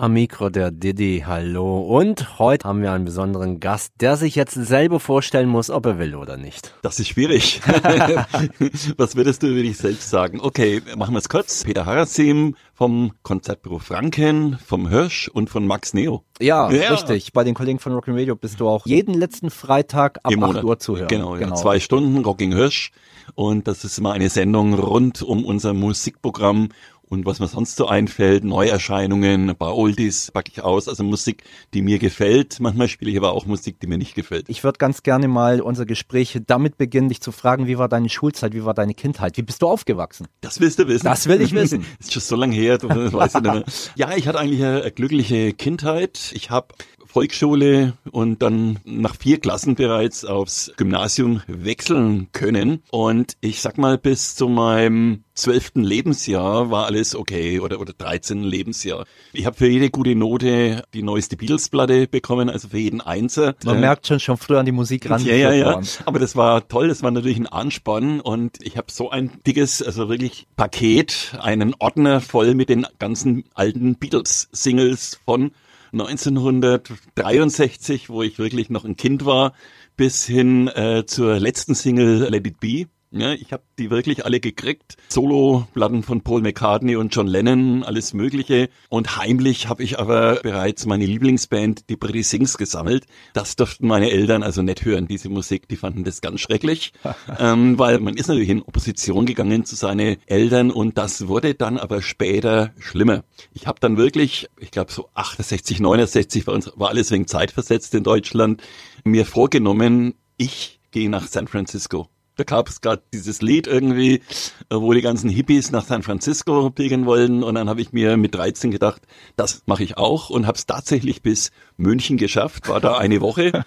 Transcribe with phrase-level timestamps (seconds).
[0.00, 1.80] Am Mikro der Didi, hallo.
[1.80, 5.98] Und heute haben wir einen besonderen Gast, der sich jetzt selber vorstellen muss, ob er
[5.98, 6.74] will oder nicht.
[6.80, 7.60] Das ist schwierig.
[8.96, 10.40] Was würdest du über dich selbst sagen?
[10.40, 11.64] Okay, machen wir es kurz.
[11.64, 16.24] Peter Harasim vom Konzertbüro Franken, vom Hirsch und von Max Neo.
[16.40, 16.92] Ja, ja.
[16.92, 17.34] richtig.
[17.34, 20.64] Bei den Kollegen von Rocking Radio bist du auch jeden letzten Freitag ab Im 8
[20.64, 21.08] Uhr zu hören.
[21.08, 21.50] Genau, genau.
[21.50, 21.54] Ja.
[21.56, 22.90] zwei Stunden Rocking Hirsch.
[23.34, 26.70] Und das ist immer eine Sendung rund um unser Musikprogramm
[27.10, 31.42] und was mir sonst so einfällt, Neuerscheinungen, ein paar Oldies packe ich aus, also Musik,
[31.74, 32.60] die mir gefällt.
[32.60, 34.48] Manchmal spiele ich aber auch Musik, die mir nicht gefällt.
[34.48, 38.08] Ich würde ganz gerne mal unser Gespräch damit beginnen, dich zu fragen, wie war deine
[38.08, 40.28] Schulzeit, wie war deine Kindheit, wie bist du aufgewachsen?
[40.40, 41.04] Das willst du wissen.
[41.04, 41.84] Das will ich wissen.
[41.98, 43.64] ist schon so lange her, du weißt ja nicht mehr.
[43.96, 46.30] Ja, ich hatte eigentlich eine glückliche Kindheit.
[46.34, 46.68] Ich habe
[47.10, 52.82] Volksschule und dann nach vier Klassen bereits aufs Gymnasium wechseln können.
[52.90, 58.42] Und ich sag mal, bis zu meinem zwölften Lebensjahr war alles okay oder oder 13.
[58.44, 59.06] Lebensjahr.
[59.32, 63.54] Ich habe für jede gute Note die neueste Beatles-Platte bekommen, also für jeden Einser.
[63.64, 65.24] Man äh, merkt schon schon früh an die Musik ran.
[65.24, 65.80] Ja, ja, ja.
[66.04, 69.82] Aber das war toll, das war natürlich ein Anspann und ich habe so ein dickes,
[69.82, 75.52] also wirklich Paket, einen Ordner voll mit den ganzen alten Beatles-Singles von
[75.92, 79.54] 1963, wo ich wirklich noch ein Kind war,
[79.96, 82.86] bis hin äh, zur letzten Single Let It Be.
[83.12, 84.96] Ja, ich habe die wirklich alle gekriegt.
[85.08, 88.68] Solo-Platten von Paul McCartney und John Lennon, alles Mögliche.
[88.88, 93.06] Und heimlich habe ich aber bereits meine Lieblingsband, die Pretty Sings, gesammelt.
[93.32, 95.66] Das durften meine Eltern also nicht hören, diese Musik.
[95.66, 96.92] Die fanden das ganz schrecklich,
[97.40, 101.78] ähm, weil man ist natürlich in Opposition gegangen zu seinen Eltern und das wurde dann
[101.78, 103.24] aber später schlimmer.
[103.52, 107.50] Ich habe dann wirklich, ich glaube so 68, 69 bei uns war alles wegen Zeit
[107.50, 108.62] versetzt in Deutschland,
[109.02, 112.08] mir vorgenommen, ich gehe nach San Francisco.
[112.40, 114.22] Da gab es gerade dieses Lied irgendwie,
[114.70, 117.42] äh, wo die ganzen Hippies nach San Francisco pilgern wollen.
[117.42, 119.02] Und dann habe ich mir mit 13 gedacht,
[119.36, 122.70] das mache ich auch und habe es tatsächlich bis München geschafft.
[122.70, 123.52] War da eine Woche,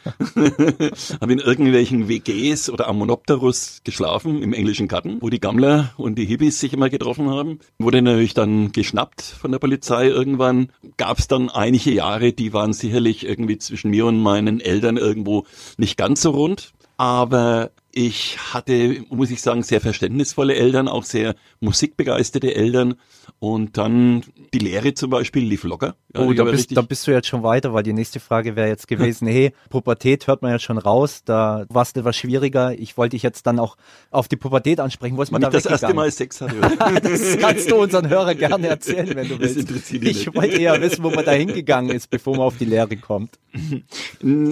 [1.22, 6.16] habe in irgendwelchen WGs oder am Monopterus geschlafen im englischen Garten, wo die Gammler und
[6.16, 7.60] die Hippies sich immer getroffen haben.
[7.78, 10.70] Wurde natürlich dann geschnappt von der Polizei irgendwann.
[10.98, 15.46] Gab es dann einige Jahre, die waren sicherlich irgendwie zwischen mir und meinen Eltern irgendwo
[15.78, 16.74] nicht ganz so rund.
[16.98, 22.96] Aber ich hatte, muss ich sagen, sehr verständnisvolle Eltern, auch sehr musikbegeisterte Eltern.
[23.40, 24.24] Und dann
[24.54, 25.96] die Lehre zum Beispiel lief locker.
[26.16, 28.68] Ja, oh, da bist, da bist du jetzt schon weiter, weil die nächste Frage wäre
[28.68, 32.74] jetzt gewesen, hey, Pubertät hört man ja schon raus, da war es etwas schwieriger.
[32.74, 33.78] Ich wollte dich jetzt dann auch
[34.10, 35.16] auf die Pubertät ansprechen.
[35.16, 36.56] Wo ist man da das erste Mal Sex hatte.
[37.02, 39.56] das kannst du unseren Hörer gerne erzählen, wenn du willst.
[39.56, 42.66] Das interessiert ich wollte eher wissen, wo man da hingegangen ist, bevor man auf die
[42.66, 43.38] Lehre kommt.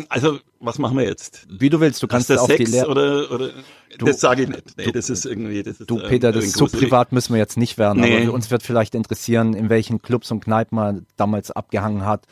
[0.09, 1.47] Also was machen wir jetzt?
[1.49, 2.87] Wie du willst, du kannst das auf die Lehre.
[2.87, 3.49] Oder, oder
[3.97, 4.77] du, das sage ich nicht.
[4.77, 5.63] Nee, du, das ist irgendwie.
[5.63, 8.01] Das ist, du, Peter, das ist so privat müssen wir jetzt nicht werden.
[8.01, 8.23] Nee.
[8.23, 12.25] Aber uns wird vielleicht interessieren, in welchen Clubs und Kneipen man damals abgehangen hat,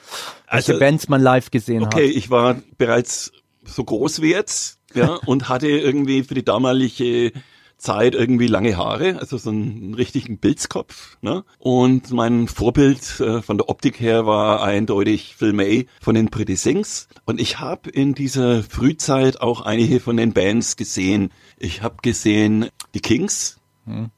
[0.50, 1.94] welche also, Bands man live gesehen okay, hat.
[1.95, 3.31] Okay, ich war bereits
[3.66, 7.31] so groß wie jetzt, ja, und hatte irgendwie für die damalige
[7.79, 11.17] Zeit irgendwie lange Haare, also so einen richtigen Bildskopf.
[11.22, 11.44] Ne?
[11.57, 16.56] Und mein Vorbild äh, von der Optik her war eindeutig Phil May von den Pretty
[16.56, 17.07] Sings.
[17.25, 21.31] Und ich habe in dieser Frühzeit auch einige von den Bands gesehen.
[21.57, 24.09] Ich habe gesehen die Kings, hm.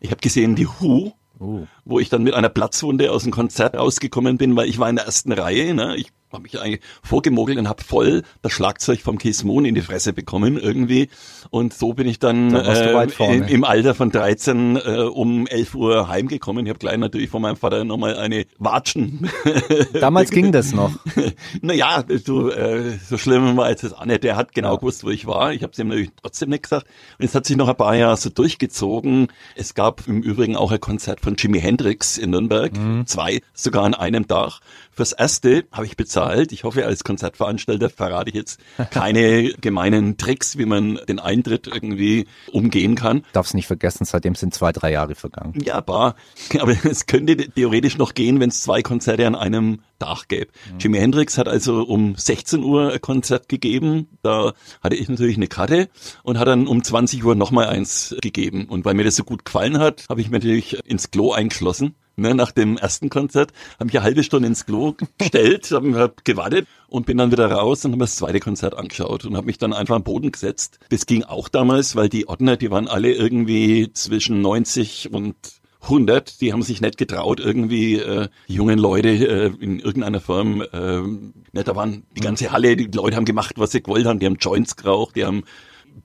[0.00, 1.66] ich habe gesehen die Who, Oh.
[1.86, 4.96] wo ich dann mit einer Platzwunde aus dem Konzert rausgekommen bin, weil ich war in
[4.96, 5.72] der ersten Reihe.
[5.72, 5.96] Ne?
[5.96, 9.80] Ich habe mich eigentlich vorgemogelt und habe voll das Schlagzeug vom Keith Moon in die
[9.80, 11.08] Fresse bekommen irgendwie.
[11.50, 16.08] Und so bin ich dann äh, im, im, Alter von 13 äh, um 11 Uhr
[16.08, 16.66] heimgekommen.
[16.66, 19.30] Ich habe gleich natürlich von meinem Vater nochmal eine Watschen.
[20.00, 20.92] Damals ging das noch.
[21.62, 24.22] naja, du, äh, so schlimm war jetzt das auch nicht.
[24.22, 24.76] Der hat genau ja.
[24.76, 25.52] gewusst, wo ich war.
[25.52, 26.86] Ich habe es ihm natürlich trotzdem nicht gesagt.
[27.18, 29.28] Und es hat sich noch ein paar Jahre so durchgezogen.
[29.56, 32.76] Es gab im Übrigen auch ein Konzert von Jimi Hendrix in Nürnberg.
[32.76, 33.06] Mhm.
[33.06, 34.60] Zwei, sogar an einem Tag.
[35.00, 36.52] Fürs erste habe ich bezahlt.
[36.52, 42.26] Ich hoffe, als Konzertveranstalter verrate ich jetzt keine gemeinen Tricks, wie man den Eintritt irgendwie
[42.52, 43.22] umgehen kann.
[43.32, 45.54] Darfst nicht vergessen, seitdem sind zwei, drei Jahre vergangen.
[45.64, 46.16] Ja, bar.
[46.60, 50.50] Aber es könnte theoretisch noch gehen, wenn es zwei Konzerte an einem Tag gäbe.
[50.70, 50.78] Mhm.
[50.80, 54.06] Jimi Hendrix hat also um 16 Uhr ein Konzert gegeben.
[54.20, 55.88] Da hatte ich natürlich eine Karte
[56.24, 58.66] und hat dann um 20 Uhr nochmal eins gegeben.
[58.66, 61.94] Und weil mir das so gut gefallen hat, habe ich mir natürlich ins Klo eingeschlossen
[62.20, 66.22] Ne, nach dem ersten Konzert habe ich eine halbe Stunde ins Klo gestellt, habe hab
[66.22, 69.56] gewartet und bin dann wieder raus und habe das zweite Konzert angeschaut und habe mich
[69.56, 70.80] dann einfach am Boden gesetzt.
[70.90, 75.34] Das ging auch damals, weil die Ordner, die waren alle irgendwie zwischen 90 und
[75.80, 80.66] 100, die haben sich nicht getraut, irgendwie äh, jungen Leute äh, in irgendeiner Form, äh,
[80.74, 84.26] ne, da waren die ganze Halle, die Leute haben gemacht, was sie gewollt haben, die
[84.26, 85.44] haben Joints geraucht, die haben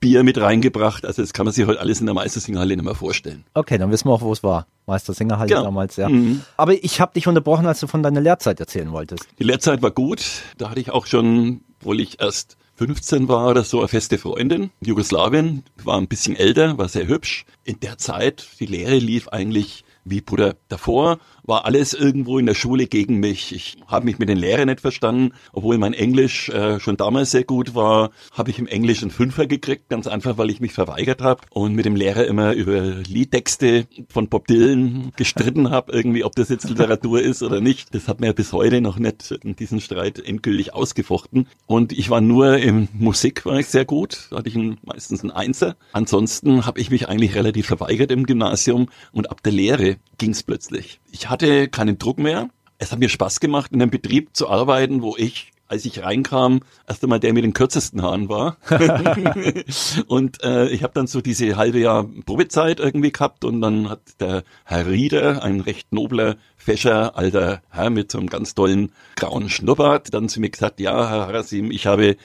[0.00, 1.04] Bier mit reingebracht.
[1.04, 3.44] Also das kann man sich heute alles in der Meistersingerhalle nicht mehr vorstellen.
[3.54, 4.66] Okay, dann wissen wir auch, wo es war.
[4.86, 5.64] Meistersingerhalle genau.
[5.64, 6.08] damals, ja.
[6.08, 6.42] Mhm.
[6.56, 9.26] Aber ich habe dich unterbrochen, als du von deiner Lehrzeit erzählen wolltest.
[9.38, 10.24] Die Lehrzeit war gut.
[10.58, 14.70] Da hatte ich auch schon, obwohl ich erst 15 war oder so, eine feste Freundin.
[14.80, 17.46] Jugoslawien, war ein bisschen älter, war sehr hübsch.
[17.64, 22.54] In der Zeit, die Lehre lief eigentlich wie Bruder davor war alles irgendwo in der
[22.54, 23.54] Schule gegen mich.
[23.54, 27.44] Ich habe mich mit den Lehrern nicht verstanden, obwohl mein Englisch äh, schon damals sehr
[27.44, 31.22] gut war, habe ich im Englisch einen Fünfer gekriegt, ganz einfach, weil ich mich verweigert
[31.22, 36.34] habe und mit dem Lehrer immer über Liedtexte von Bob Dylan gestritten habe, irgendwie, ob
[36.34, 37.94] das jetzt Literatur ist oder nicht.
[37.94, 41.48] Das hat mir bis heute noch nicht diesen Streit endgültig ausgefochten.
[41.66, 45.22] Und ich war nur im Musik war ich sehr gut, da hatte ich einen, meistens
[45.22, 45.76] einen Einser.
[45.92, 50.42] Ansonsten habe ich mich eigentlich relativ verweigert im Gymnasium und ab der Lehre ging es
[50.42, 51.00] plötzlich.
[51.12, 51.35] Ich hatte
[51.68, 52.48] keinen Druck mehr.
[52.78, 56.60] Es hat mir Spaß gemacht, in einem Betrieb zu arbeiten, wo ich als ich reinkam,
[56.88, 58.56] erst einmal der mit den kürzesten Haaren war.
[60.06, 64.00] und äh, ich habe dann so diese halbe Jahr Probezeit irgendwie gehabt und dann hat
[64.20, 69.48] der Herr Rieder, ein recht nobler fescher alter Herr mit so einem ganz tollen grauen
[69.48, 72.16] Schnurrbart, dann zu mir gesagt, ja, Herr Harasim, ich habe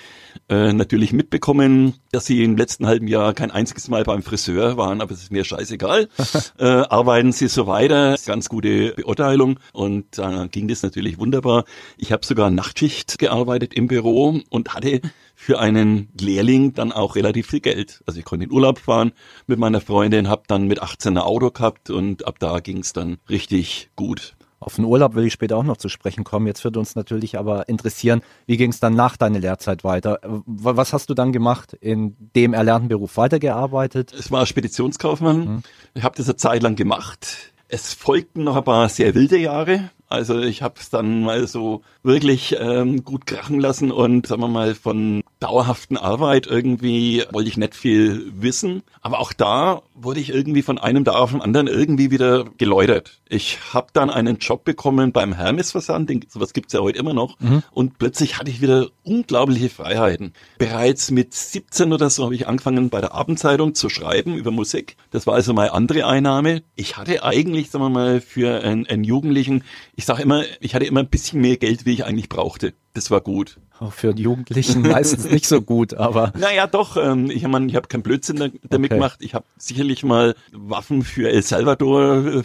[0.50, 5.02] äh, natürlich mitbekommen, dass Sie im letzten halben Jahr kein einziges Mal beim Friseur waren,
[5.02, 6.08] aber es ist mir scheißegal.
[6.58, 11.66] äh, arbeiten Sie so weiter, ganz gute Beurteilung und da äh, ging das natürlich wunderbar.
[11.98, 13.31] Ich habe sogar Nachtschicht gearbeitet
[13.74, 15.02] im Büro und hatte
[15.36, 18.04] für einen Lehrling dann auch relativ viel Geld.
[18.06, 19.12] Also ich konnte in Urlaub fahren
[19.48, 22.94] mit meiner Freundin, habe dann mit 18 ein Auto gehabt und ab da ging es
[22.94, 24.36] dann richtig gut.
[24.62, 26.46] Auf den Urlaub will ich später auch noch zu sprechen kommen.
[26.46, 30.20] Jetzt würde uns natürlich aber interessieren, wie ging es dann nach deiner Lehrzeit weiter?
[30.46, 31.74] Was hast du dann gemacht?
[31.74, 34.14] In dem erlernten Beruf weitergearbeitet?
[34.14, 35.46] Es war Speditionskaufmann.
[35.46, 35.64] Hm.
[35.96, 37.52] Ich habe das eine Zeit lang gemacht.
[37.70, 39.90] Es folgten noch ein paar sehr wilde Jahre.
[40.12, 44.50] Also ich habe es dann mal so wirklich ähm, gut krachen lassen und sagen wir
[44.50, 48.84] mal von dauerhaften Arbeit irgendwie wollte ich nicht viel wissen.
[49.02, 53.20] Aber auch da wurde ich irgendwie von einem Tag auf den anderen irgendwie wieder geläutert.
[53.28, 57.40] Ich habe dann einen Job bekommen beim Hermes-Versand, sowas gibt's ja heute immer noch.
[57.40, 57.64] Mhm.
[57.72, 60.34] Und plötzlich hatte ich wieder unglaubliche Freiheiten.
[60.60, 64.96] Bereits mit 17 oder so habe ich angefangen bei der Abendzeitung zu schreiben über Musik.
[65.10, 66.62] Das war also meine andere Einnahme.
[66.76, 69.64] Ich hatte eigentlich, sagen wir mal, für einen, einen Jugendlichen,
[69.96, 72.74] ich sage immer, ich hatte immer ein bisschen mehr Geld, wie ich eigentlich brauchte.
[72.94, 73.58] Das war gut.
[73.80, 76.34] Auch für die Jugendlichen meistens nicht so gut, aber.
[76.38, 76.98] Naja, doch.
[76.98, 78.88] Ähm, ich meine, ich habe keinen Blödsinn damit okay.
[78.90, 79.20] gemacht.
[79.22, 82.44] Ich habe sicherlich mal Waffen für El Salvador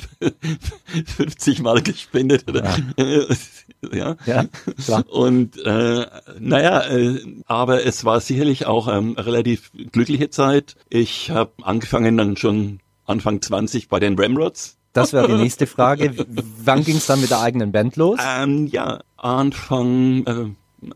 [1.16, 2.44] 50 Mal gespendet.
[2.54, 2.76] Ja,
[3.92, 4.16] ja.
[4.24, 4.44] ja
[4.82, 5.04] klar.
[5.10, 6.06] Und äh,
[6.38, 10.76] naja, äh, aber es war sicherlich auch ähm, eine relativ glückliche Zeit.
[10.88, 16.12] Ich habe angefangen dann schon Anfang 20 bei den Ramrods das wäre die nächste Frage.
[16.64, 18.18] Wann ging es dann mit der eigenen Band los?
[18.24, 20.32] Ähm, ja, Anfang, äh,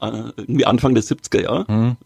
[0.07, 1.73] äh irgendwie Anfang der 70er Jahre.
[1.73, 1.97] Mhm.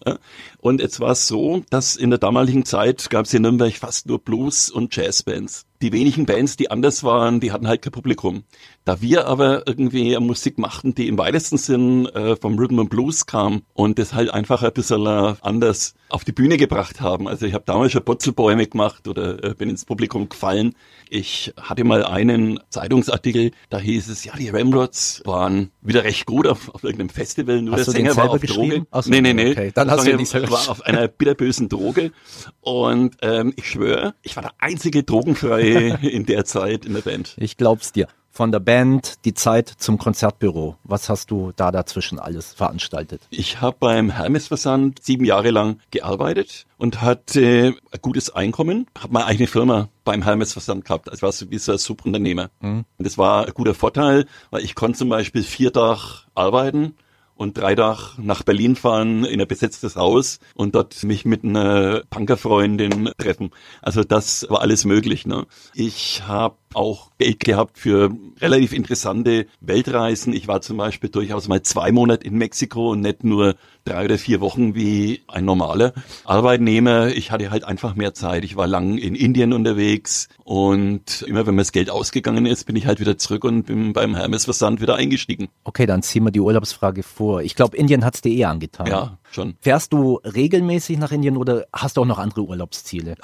[0.58, 4.06] Und jetzt war es so, dass in der damaligen Zeit gab es in Nürnberg fast
[4.06, 5.67] nur Blues- und Jazzbands.
[5.85, 8.45] Die wenigen Bands, die anders waren, die hatten halt kein Publikum.
[8.87, 13.27] Da wir aber irgendwie Musik machten, die im weitesten Sinn äh, vom Rhythm and Blues
[13.27, 17.29] kam und das halt einfach ein bisschen äh, anders auf die Bühne gebracht haben.
[17.29, 20.75] Also ich habe damals schon Putzelbäume gemacht oder äh, bin ins Publikum gefallen.
[21.11, 26.47] Ich hatte mal einen Zeitungsartikel, da hieß es, ja, die Ramrods waren wieder recht gut
[26.47, 28.87] auf, auf irgendeinem Festival, nur hast der Sänger war auf Droge.
[28.91, 29.51] So, nee, nee, nee.
[29.51, 29.73] Okay.
[29.75, 32.13] Dann hast du ja nicht war auf einer bitterbösen Droge
[32.61, 37.35] und ähm, ich schwöre, ich war der einzige Drogenfreie in der Zeit in der Band.
[37.38, 40.76] Ich glaub's dir von der Band, die Zeit zum Konzertbüro.
[40.82, 43.22] Was hast du da dazwischen alles veranstaltet?
[43.31, 48.87] Ich habe beim Hermes-Versand sieben Jahre lang gearbeitet und hatte ein gutes Einkommen.
[48.99, 51.08] Habe meine eigene Firma beim Hermes-Versand gehabt.
[51.08, 52.51] Also war so wie so ein Subunternehmer.
[52.60, 52.84] Mhm.
[52.99, 56.01] Und das war ein guter Vorteil, weil ich konnte zum Beispiel vier Tage
[56.34, 56.96] arbeiten
[57.36, 62.03] und drei Tage nach Berlin fahren in ein besetztes Haus und dort mich mit einer
[62.10, 63.50] Punkerfreundin treffen.
[63.82, 65.26] Also das war alles möglich.
[65.26, 65.46] Ne?
[65.74, 70.33] Ich habe auch Geld gehabt für relativ interessante Weltreisen.
[70.33, 74.19] Ich war zum Beispiel durchaus mal zwei Monate in Mexiko und nicht nur drei oder
[74.19, 75.93] vier Wochen wie ein normaler
[76.25, 77.09] Arbeitnehmer.
[77.09, 78.45] Ich hatte halt einfach mehr Zeit.
[78.45, 82.77] Ich war lang in Indien unterwegs und immer wenn mir das Geld ausgegangen ist, bin
[82.77, 85.49] ich halt wieder zurück und bin beim Hermes-Versand wieder eingestiegen.
[85.65, 87.43] Okay, dann ziehen wir die Urlaubsfrage vor.
[87.43, 88.87] Ich glaube, Indien hat's dir eh angetan.
[88.87, 89.56] Ja, schon.
[89.60, 93.17] Fährst du regelmäßig nach Indien oder hast du auch noch andere Urlaubsziele?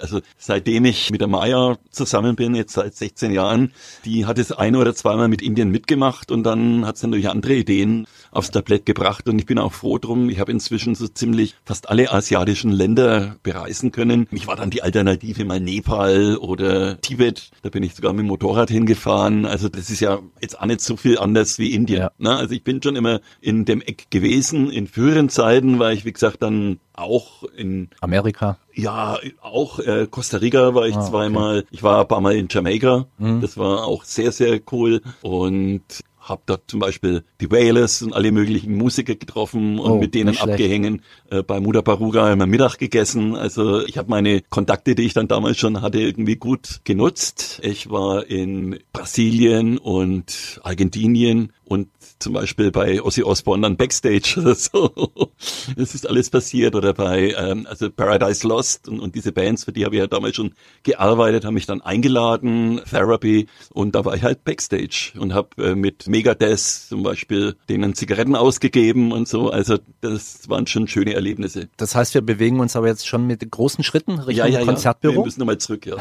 [0.00, 3.72] Also seitdem ich mit der Maya zusammen bin, jetzt seit 16 Jahren,
[4.04, 7.54] die hat es ein oder zweimal mit Indien mitgemacht und dann hat sie natürlich andere
[7.54, 10.28] Ideen aufs Tablett gebracht und ich bin auch froh drum.
[10.28, 14.26] Ich habe inzwischen so ziemlich fast alle asiatischen Länder bereisen können.
[14.32, 17.50] Ich war dann die Alternative mal Nepal oder Tibet.
[17.62, 19.46] Da bin ich sogar mit dem Motorrad hingefahren.
[19.46, 22.00] Also das ist ja jetzt auch nicht so viel anders wie Indien.
[22.00, 22.10] Ja.
[22.18, 22.34] Ne?
[22.34, 26.12] Also ich bin schon immer in dem Eck gewesen in früheren Zeiten war ich, wie
[26.12, 28.58] gesagt, dann auch in Amerika.
[28.74, 31.58] Ja, auch äh, Costa Rica war ich ah, zweimal.
[31.58, 31.68] Okay.
[31.70, 33.06] Ich war ein paar Mal in Jamaika.
[33.18, 33.40] Mhm.
[33.40, 35.02] Das war auch sehr, sehr cool.
[35.20, 35.82] Und
[36.22, 40.36] habe dort zum Beispiel die Wailers und alle möglichen Musiker getroffen und oh, mit denen
[40.38, 43.34] abgehängen, äh, bei Muda Baruga immer Mittag gegessen.
[43.36, 47.60] Also ich habe meine Kontakte, die ich dann damals schon hatte, irgendwie gut genutzt.
[47.62, 51.88] Ich war in Brasilien und Argentinien und
[52.18, 54.92] zum Beispiel bei Ozzy Osbourne dann Backstage oder so.
[55.74, 59.72] Das ist alles passiert oder bei ähm, also Paradise Lost und, und diese Bands, für
[59.72, 60.52] die habe ich ja damals schon
[60.82, 65.74] gearbeitet, haben mich dann eingeladen, Therapy und da war ich halt Backstage und habe äh,
[65.74, 69.48] mit Megadeth zum Beispiel denen Zigaretten ausgegeben und so.
[69.48, 71.70] Also das waren schon schöne Erlebnisse.
[71.78, 75.12] Das heißt, wir bewegen uns aber jetzt schon mit großen Schritten Richtung ja, ja, Konzertbüro.
[75.12, 75.18] Ja.
[75.20, 75.96] Wir müssen nochmal zurück, ja.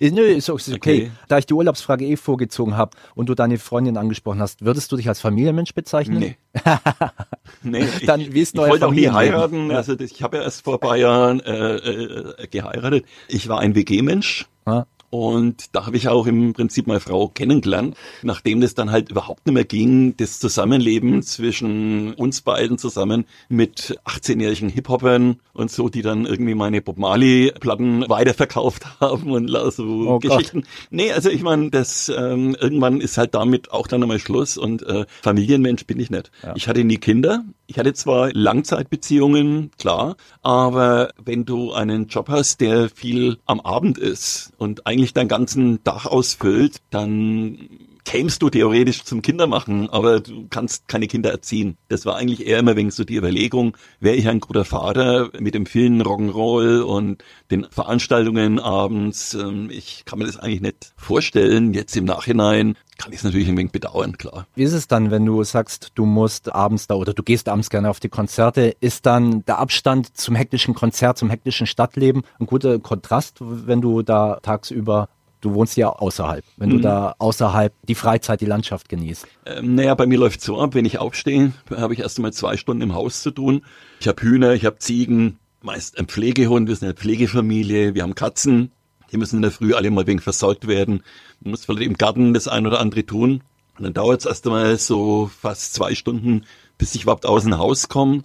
[0.00, 0.74] Nö, ist okay.
[0.74, 1.10] okay.
[1.28, 4.96] Da ich die Urlaubsfrage eh vorgezogen habe und du deine Freundin angesprochen hast, würdest du
[4.96, 6.18] dich als Familienmensch bezeichnen?
[6.18, 6.36] Nee.
[7.62, 9.70] nee, Dann, wie ist ich, ich wollte auch nie heiraten.
[9.70, 13.04] Also ich habe ja erst vor ein paar Jahren äh, äh, geheiratet.
[13.28, 14.46] Ich war ein WG-Mensch.
[14.66, 14.86] Ja.
[15.16, 19.46] Und da habe ich auch im Prinzip meine Frau kennengelernt, nachdem das dann halt überhaupt
[19.46, 26.02] nicht mehr ging, das Zusammenleben zwischen uns beiden zusammen mit 18-jährigen Hip-Hopern und so, die
[26.02, 30.60] dann irgendwie meine Bob Marley-Platten weiterverkauft haben und so oh Geschichten.
[30.60, 30.70] Gott.
[30.90, 34.82] Nee, also ich meine, das ähm, irgendwann ist halt damit auch dann einmal Schluss und
[34.82, 36.30] äh, Familienmensch bin ich nicht.
[36.42, 36.52] Ja.
[36.56, 37.42] Ich hatte nie Kinder.
[37.68, 43.98] Ich hatte zwar Langzeitbeziehungen, klar, aber wenn du einen Job hast, der viel am Abend
[43.98, 47.58] ist und eigentlich deinen ganzen Dach ausfüllt, dann
[48.06, 51.76] kämst du theoretisch zum Kindermachen, aber du kannst keine Kinder erziehen.
[51.88, 55.54] Das war eigentlich eher immer wegen so die Überlegung, wäre ich ein guter Vater mit
[55.54, 59.34] dem vielen Rock'n'Roll und den Veranstaltungen abends.
[59.34, 61.74] Ähm, ich kann mir das eigentlich nicht vorstellen.
[61.74, 64.46] Jetzt im Nachhinein kann ich es natürlich ein wenig bedauern, klar.
[64.54, 67.70] Wie ist es dann, wenn du sagst, du musst abends da oder du gehst abends
[67.70, 68.74] gerne auf die Konzerte?
[68.80, 74.02] Ist dann der Abstand zum hektischen Konzert, zum hektischen Stadtleben ein guter Kontrast, wenn du
[74.02, 75.08] da tagsüber
[75.46, 76.72] du wohnst ja außerhalb, wenn mhm.
[76.74, 79.26] du da außerhalb die Freizeit, die Landschaft genießt.
[79.46, 82.56] Ähm, naja, bei mir läuft so ab, wenn ich aufstehe, habe ich erst einmal zwei
[82.56, 83.62] Stunden im Haus zu tun.
[84.00, 88.16] Ich habe Hühner, ich habe Ziegen, meist ein Pflegehund, wir sind eine Pflegefamilie, wir haben
[88.16, 88.72] Katzen,
[89.12, 91.02] die müssen in der Früh alle mal wenig versorgt werden.
[91.40, 93.42] Man muss vielleicht im Garten das ein oder andere tun.
[93.78, 96.44] Und dann dauert es erst einmal so fast zwei Stunden,
[96.76, 98.24] bis ich überhaupt aus dem Haus komme.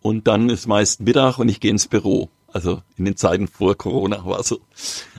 [0.00, 2.30] Und dann ist meist Mittag und ich gehe ins Büro.
[2.52, 4.60] Also in den Zeiten vor Corona war so.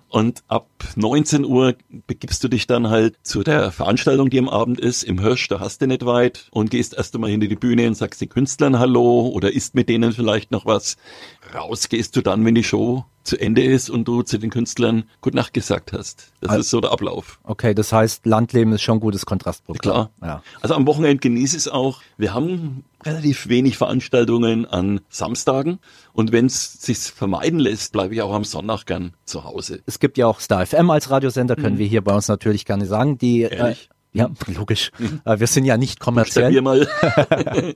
[0.09, 1.75] Und ab 19 Uhr
[2.07, 5.59] begibst du dich dann halt zu der Veranstaltung, die am Abend ist, im Hirsch, da
[5.59, 8.79] hast du nicht weit und gehst erst einmal hinter die Bühne und sagst den Künstlern
[8.79, 10.97] Hallo oder isst mit denen vielleicht noch was.
[11.53, 15.05] Raus gehst du dann, wenn die Show zu Ende ist und du zu den Künstlern
[15.21, 16.33] Gute Nacht gesagt hast.
[16.41, 17.39] Das also, ist so der Ablauf.
[17.43, 19.81] Okay, das heißt, Landleben ist schon ein gutes Kontrastprogramm.
[19.81, 20.11] Klar.
[20.21, 20.43] Ja.
[20.61, 22.01] Also am Wochenende genieße ich es auch.
[22.17, 25.79] Wir haben relativ wenig Veranstaltungen an Samstagen
[26.13, 29.81] und wenn es sich vermeiden lässt, bleibe ich auch am Sonntag gern zu Hause.
[29.85, 31.79] Es gibt ja auch Star FM als Radiosender, können mhm.
[31.79, 33.17] wir hier bei uns natürlich gerne sagen.
[33.17, 33.75] Die äh,
[34.13, 34.91] ja, logisch.
[35.25, 36.61] Wir sind ja nicht kommerziell.
[36.61, 36.87] Mal.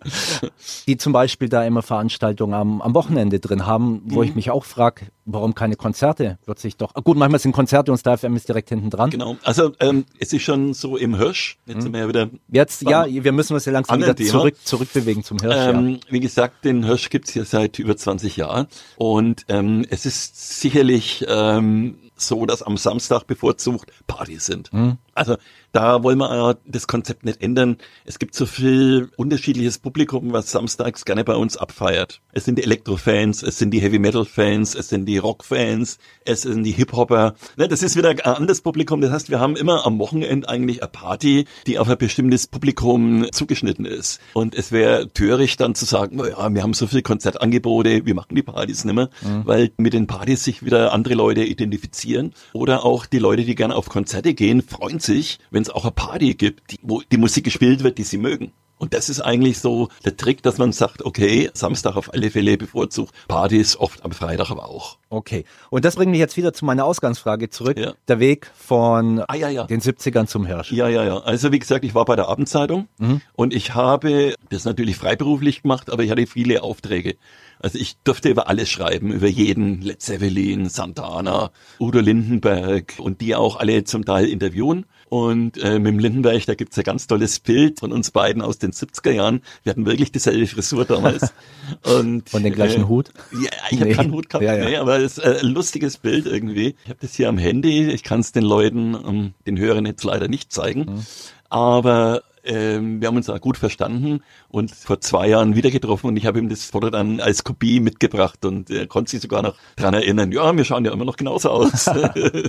[0.88, 4.30] die zum Beispiel da immer Veranstaltungen am, am Wochenende drin haben, wo mhm.
[4.30, 6.38] ich mich auch frage, warum keine Konzerte?
[6.46, 6.94] Wird sich doch.
[6.94, 9.10] Gut, manchmal sind Konzerte und Star FM ist direkt hinten dran.
[9.10, 9.36] Genau.
[9.44, 11.58] Also ähm, es ist schon so im Hirsch.
[11.66, 11.82] Jetzt mhm.
[11.82, 12.30] sind wir ja wieder.
[12.50, 15.56] Jetzt, ja, wir müssen uns ja langsam wieder zurück, zurückbewegen zum Hirsch.
[15.58, 16.00] Ähm, ja.
[16.10, 18.68] Wie gesagt, den Hirsch gibt's hier seit über 20 Jahren.
[18.96, 24.72] Und ähm, es ist sicherlich ähm, so, dass am Samstag bevorzugt Partys sind.
[24.74, 24.98] Mhm.
[25.14, 25.38] Also
[25.78, 27.78] da wollen wir das Konzept nicht ändern.
[28.04, 32.20] Es gibt so viel unterschiedliches Publikum, was samstags gerne bei uns abfeiert.
[32.32, 36.42] Es sind die Elektrofans, es sind die Heavy Metal Fans, es sind die Rockfans, es
[36.42, 37.36] sind die Hip-Hopper.
[37.58, 39.02] Ne, das ist wieder ein anderes Publikum.
[39.02, 43.28] Das heißt, wir haben immer am Wochenende eigentlich eine Party, die auf ein bestimmtes Publikum
[43.32, 44.20] zugeschnitten ist.
[44.34, 48.34] Und es wäre töricht dann zu sagen, naja, wir haben so viele Konzertangebote, wir machen
[48.34, 49.46] die Partys nicht mehr, mhm.
[49.46, 52.34] weil mit den Partys sich wieder andere Leute identifizieren.
[52.54, 55.92] Oder auch die Leute, die gerne auf Konzerte gehen, freuen sich, wenn es auch eine
[55.92, 58.52] Party gibt, die, wo die Musik gespielt wird, die sie mögen.
[58.80, 62.58] Und das ist eigentlich so der Trick, dass man sagt, okay, Samstag auf alle Fälle
[62.58, 64.98] bevorzugt, Partys oft am Freitag aber auch.
[65.10, 65.46] Okay.
[65.72, 67.78] Und das bringt mich jetzt wieder zu meiner Ausgangsfrage zurück.
[67.78, 67.94] Ja.
[68.08, 69.64] Der Weg von ah, ja, ja.
[69.64, 70.72] den 70ern zum Hirsch.
[70.72, 71.18] Ja, ja, ja.
[71.18, 73.22] Also wie gesagt, ich war bei der Abendzeitung mhm.
[73.34, 77.16] und ich habe das natürlich freiberuflich gemacht, aber ich hatte viele Aufträge.
[77.60, 83.36] Also ich durfte über alles schreiben, über jeden, Led Zeppelin, Santana, Udo Lindenberg und die
[83.36, 84.86] auch alle zum Teil interviewen.
[85.10, 88.60] Und äh, mit dem Lindenberg, da gibt's ein ganz tolles Bild von uns beiden aus
[88.60, 89.42] den 70er Jahren.
[89.64, 91.34] Wir hatten wirklich dieselbe Frisur damals.
[91.84, 93.12] Und, von den gleichen äh, Hut?
[93.32, 93.86] Ja, ich nee.
[93.86, 94.66] habe keinen Hut gehabt, ja, ja.
[94.66, 96.76] Nee, aber es ist äh, ein lustiges Bild irgendwie.
[96.84, 97.90] Ich habe das hier am Handy.
[97.90, 100.82] Ich kann es den Leuten, um, den Hörern jetzt leider nicht zeigen.
[100.82, 101.06] Mhm.
[101.50, 106.18] Aber ähm, wir haben uns auch gut verstanden und vor zwei Jahren wieder getroffen und
[106.18, 109.56] ich habe ihm das Foto dann als Kopie mitgebracht und er konnte sich sogar noch
[109.76, 111.90] dran erinnern, ja, wir schauen ja immer noch genauso aus.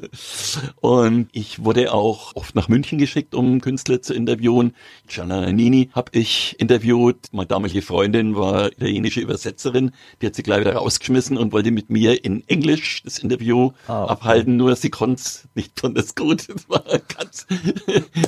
[0.80, 4.74] und ich wurde auch oft nach München geschickt, um Künstler zu interviewen.
[5.08, 7.16] Gianna Nannini habe ich interviewt.
[7.32, 11.90] Meine damalige Freundin war italienische Übersetzerin, die hat sie gleich wieder rausgeschmissen und wollte mit
[11.90, 14.12] mir in Englisch das Interview ah, okay.
[14.12, 16.48] abhalten, nur sie konnte es nicht besonders gut.
[16.48, 17.46] Das war ein ganz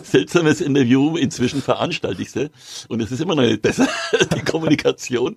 [0.03, 1.17] seltsames Interview.
[1.17, 2.51] Inzwischen veranstalte ich sie
[2.89, 3.89] und es ist immer noch nicht besser,
[4.37, 5.37] die Kommunikation.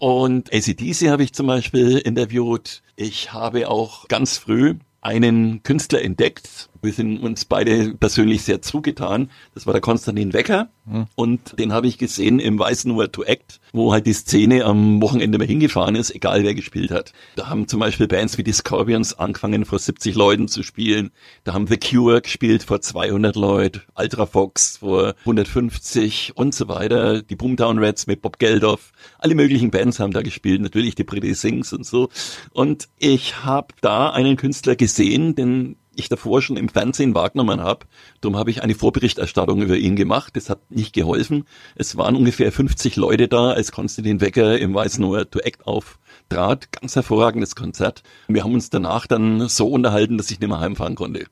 [0.00, 2.82] Und ACDC habe ich zum Beispiel interviewt.
[2.96, 6.68] Ich habe auch ganz früh einen Künstler entdeckt.
[6.82, 9.30] Wir sind uns beide persönlich sehr zugetan.
[9.54, 10.68] Das war der Konstantin Wecker.
[10.86, 11.06] Mhm.
[11.14, 15.02] Und den habe ich gesehen im Weißen Word to Act, wo halt die Szene am
[15.02, 17.12] Wochenende mal hingefahren ist, egal wer gespielt hat.
[17.36, 21.10] Da haben zum Beispiel Bands wie die Scorpions angefangen, vor 70 Leuten zu spielen.
[21.44, 27.22] Da haben The Cure gespielt vor 200 Leuten, Ultra Fox vor 150 und so weiter.
[27.22, 28.92] Die Boomtown Rats mit Bob Geldof.
[29.18, 30.60] Alle möglichen Bands haben da gespielt.
[30.60, 32.08] Natürlich die Pretty Sings und so.
[32.52, 37.86] Und ich habe da einen Künstler gesehen, den ich davor schon im Fernsehen wahrgenommen habe.
[38.20, 40.36] Darum habe ich eine Vorberichterstattung über ihn gemacht.
[40.36, 41.44] Das hat nicht geholfen.
[41.74, 46.72] Es waren ungefähr 50 Leute da, als Konstantin Wecker im Weißen Ohr to Act auftrat.
[46.72, 48.02] Ganz hervorragendes Konzert.
[48.28, 51.26] Wir haben uns danach dann so unterhalten, dass ich nicht mehr heimfahren konnte.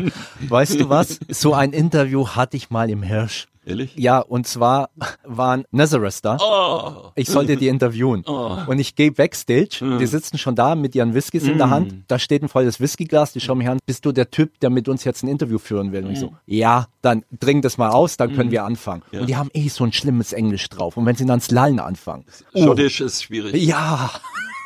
[0.48, 1.18] weißt du was?
[1.28, 3.48] So ein Interview hatte ich mal im Hirsch.
[3.64, 3.94] Ehrlich?
[3.96, 4.90] Ja, und zwar
[5.24, 6.36] waren Nazareth da.
[6.40, 7.10] Oh.
[7.14, 8.24] Ich sollte die interviewen.
[8.26, 8.58] Oh.
[8.66, 9.78] Und ich gehe backstage.
[9.80, 9.98] Mm.
[9.98, 11.50] Die sitzen schon da mit ihren Whiskys mm.
[11.50, 11.94] in der Hand.
[12.08, 13.32] Da steht ein volles Whiskyglas.
[13.32, 13.78] Die schauen mich an.
[13.86, 16.04] Bist du der Typ, der mit uns jetzt ein Interview führen will?
[16.04, 16.36] Und ich so, mm.
[16.46, 18.52] ja, dann dring das mal aus, dann können mm.
[18.52, 19.02] wir anfangen.
[19.12, 19.20] Ja.
[19.20, 20.96] Und die haben eh so ein schlimmes Englisch drauf.
[20.96, 22.24] Und wenn sie dann ins Lallen anfangen.
[22.56, 23.04] Schottisch oh.
[23.04, 23.54] ist schwierig.
[23.62, 24.10] Ja.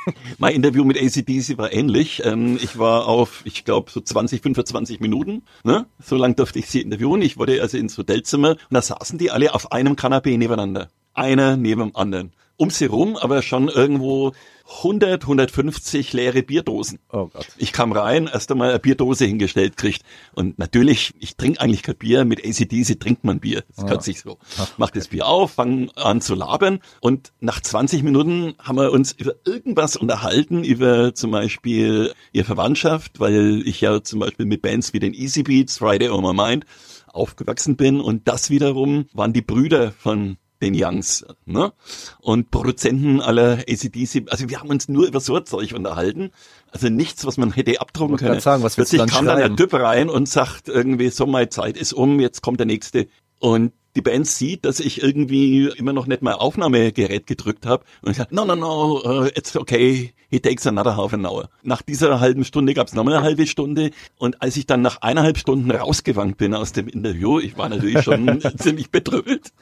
[0.39, 2.23] mein Interview mit ACDC war ähnlich.
[2.25, 5.43] Ähm, ich war auf, ich glaube, so 20, 25 Minuten.
[5.65, 5.87] Ne?
[6.03, 7.23] So lang durfte ich sie interviewen.
[7.23, 10.89] Ich wurde also ins Hotelzimmer und da saßen die alle auf einem Kanapee nebeneinander.
[11.15, 14.33] Einer neben dem anderen um sie rum, aber schon irgendwo
[14.69, 16.99] 100, 150 leere Bierdosen.
[17.13, 17.47] Oh Gott.
[17.57, 20.03] Ich kam rein, erst einmal eine Bierdose hingestellt kriegt.
[20.35, 23.63] Und natürlich, ich trinke eigentlich kein Bier, mit ACDC trinkt man Bier.
[23.69, 23.85] Das.
[23.85, 23.89] Ah.
[23.89, 24.39] kann sich so.
[24.77, 26.81] Mach das Bier auf, fang an zu labern.
[27.01, 33.21] Und nach 20 Minuten haben wir uns über irgendwas unterhalten, über zum Beispiel ihre Verwandtschaft,
[33.21, 36.67] weil ich ja zum Beispiel mit Bands wie den Easy Beats, Friday on My Mind
[37.07, 38.01] aufgewachsen bin.
[38.01, 41.73] Und das wiederum waren die Brüder von den Youngs, ne?
[42.21, 46.31] Und Produzenten aller ACDC, also wir haben uns nur über so Zeug unterhalten.
[46.71, 48.41] Also nichts, was man hätte abdrucken können.
[48.41, 49.41] Sagen, was Plötzlich dann kam schreiben?
[49.41, 52.67] dann der Typ rein und sagt irgendwie, so meine Zeit ist um, jetzt kommt der
[52.67, 53.07] nächste.
[53.39, 58.11] Und die Band sieht, dass ich irgendwie immer noch nicht mein Aufnahmegerät gedrückt habe und
[58.11, 61.49] ich sage, no, no, no, uh, it's okay, he takes another half an hour.
[61.63, 65.01] Nach dieser halben Stunde gab es nochmal eine halbe Stunde und als ich dann nach
[65.01, 69.53] eineinhalb Stunden rausgewankt bin aus dem Interview, ich war natürlich schon ziemlich bedrückt,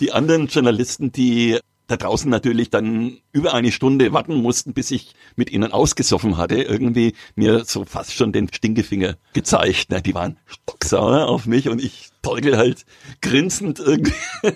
[0.00, 1.58] die anderen Journalisten, die
[1.92, 6.62] da draußen natürlich dann über eine Stunde warten mussten, bis ich mit ihnen ausgesoffen hatte,
[6.62, 9.88] irgendwie mir so fast schon den Stinkefinger gezeigt.
[9.90, 12.84] Na, die waren stocksauer auf mich und ich Teugel halt
[13.20, 14.14] grinsend irgendwie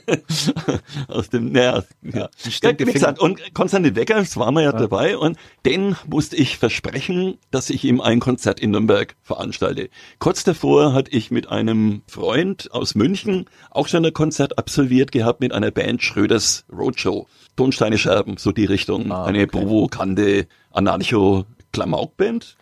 [1.08, 2.28] aus dem, naja, ja.
[2.62, 6.36] ja wie gesagt, und Konstantin Wecker, das war wir ja, ja, dabei, und den musste
[6.36, 9.90] ich versprechen, dass ich ihm ein Konzert in Nürnberg veranstalte.
[10.18, 15.40] Kurz davor hatte ich mit einem Freund aus München auch schon ein Konzert absolviert gehabt
[15.40, 17.26] mit einer Band Schröders Roadshow.
[17.56, 19.10] Tonsteine Scherben, so die Richtung.
[19.10, 22.56] Ah, eine provokante Anarcho Klamaukband,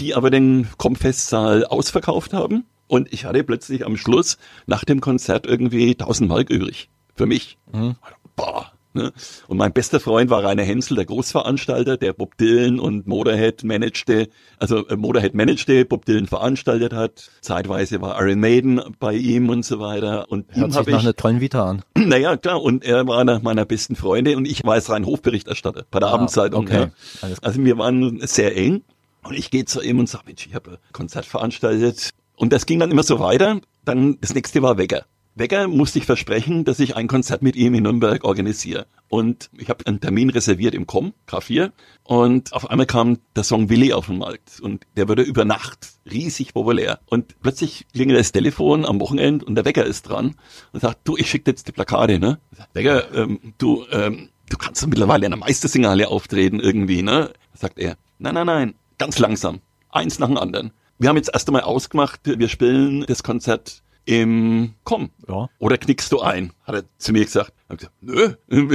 [0.00, 2.64] die aber den Kompfestsaal ausverkauft haben.
[2.88, 6.88] Und ich hatte plötzlich am Schluss nach dem Konzert irgendwie 1000 Mark übrig.
[7.14, 7.58] Für mich.
[7.72, 7.96] Mhm.
[8.36, 8.72] Boah.
[8.96, 9.12] Ne?
[9.46, 14.28] Und mein bester Freund war Rainer Hensel, der Großveranstalter, der Bob Dylan und Motorhead managte,
[14.58, 17.30] also äh, Motorhead managte, Bob Dylan veranstaltet hat.
[17.42, 20.30] Zeitweise war Iron Maiden bei ihm und so weiter.
[20.30, 21.82] Und Hört ihm sich nach ich, einer tollen Vita an.
[21.94, 22.62] Naja, klar.
[22.62, 26.08] Und er war einer meiner besten Freunde und ich war als rein Hofberichterstatter bei der
[26.08, 26.64] ah, Abendzeitung.
[26.64, 26.88] Okay.
[27.20, 27.28] Ja.
[27.42, 28.82] Also wir waren sehr eng.
[29.24, 32.66] Und ich gehe zu ihm und sage, Mensch, ich habe ein Konzert veranstaltet und das
[32.66, 33.60] ging dann immer so weiter.
[33.84, 35.06] Dann das nächste war Wecker.
[35.36, 38.86] Wecker musste ich versprechen, dass ich ein Konzert mit ihm in Nürnberg organisiere.
[39.08, 41.72] Und ich habe einen Termin reserviert im Com, K4.
[42.04, 44.60] Und auf einmal kam der Song Willi auf den Markt.
[44.60, 47.00] Und der wurde über Nacht riesig populär.
[47.04, 50.36] Und plötzlich klingelt das Telefon am Wochenende und der Wecker ist dran
[50.72, 52.38] und sagt, du, ich schicke jetzt die Plakate, ne?
[52.72, 57.30] Wecker, ähm, du, ähm, du kannst doch mittlerweile in der Meistersignale auftreten irgendwie, ne?
[57.52, 59.60] Sagt er, nein, nein, nein, ganz langsam.
[59.90, 60.72] Eins nach dem anderen.
[60.98, 65.10] Wir haben jetzt erst einmal ausgemacht, wir spielen das Konzert im Komm.
[65.28, 65.48] Ja.
[65.58, 67.52] Oder knickst du ein, hat er zu mir gesagt.
[67.68, 68.34] Hab gesagt, nö.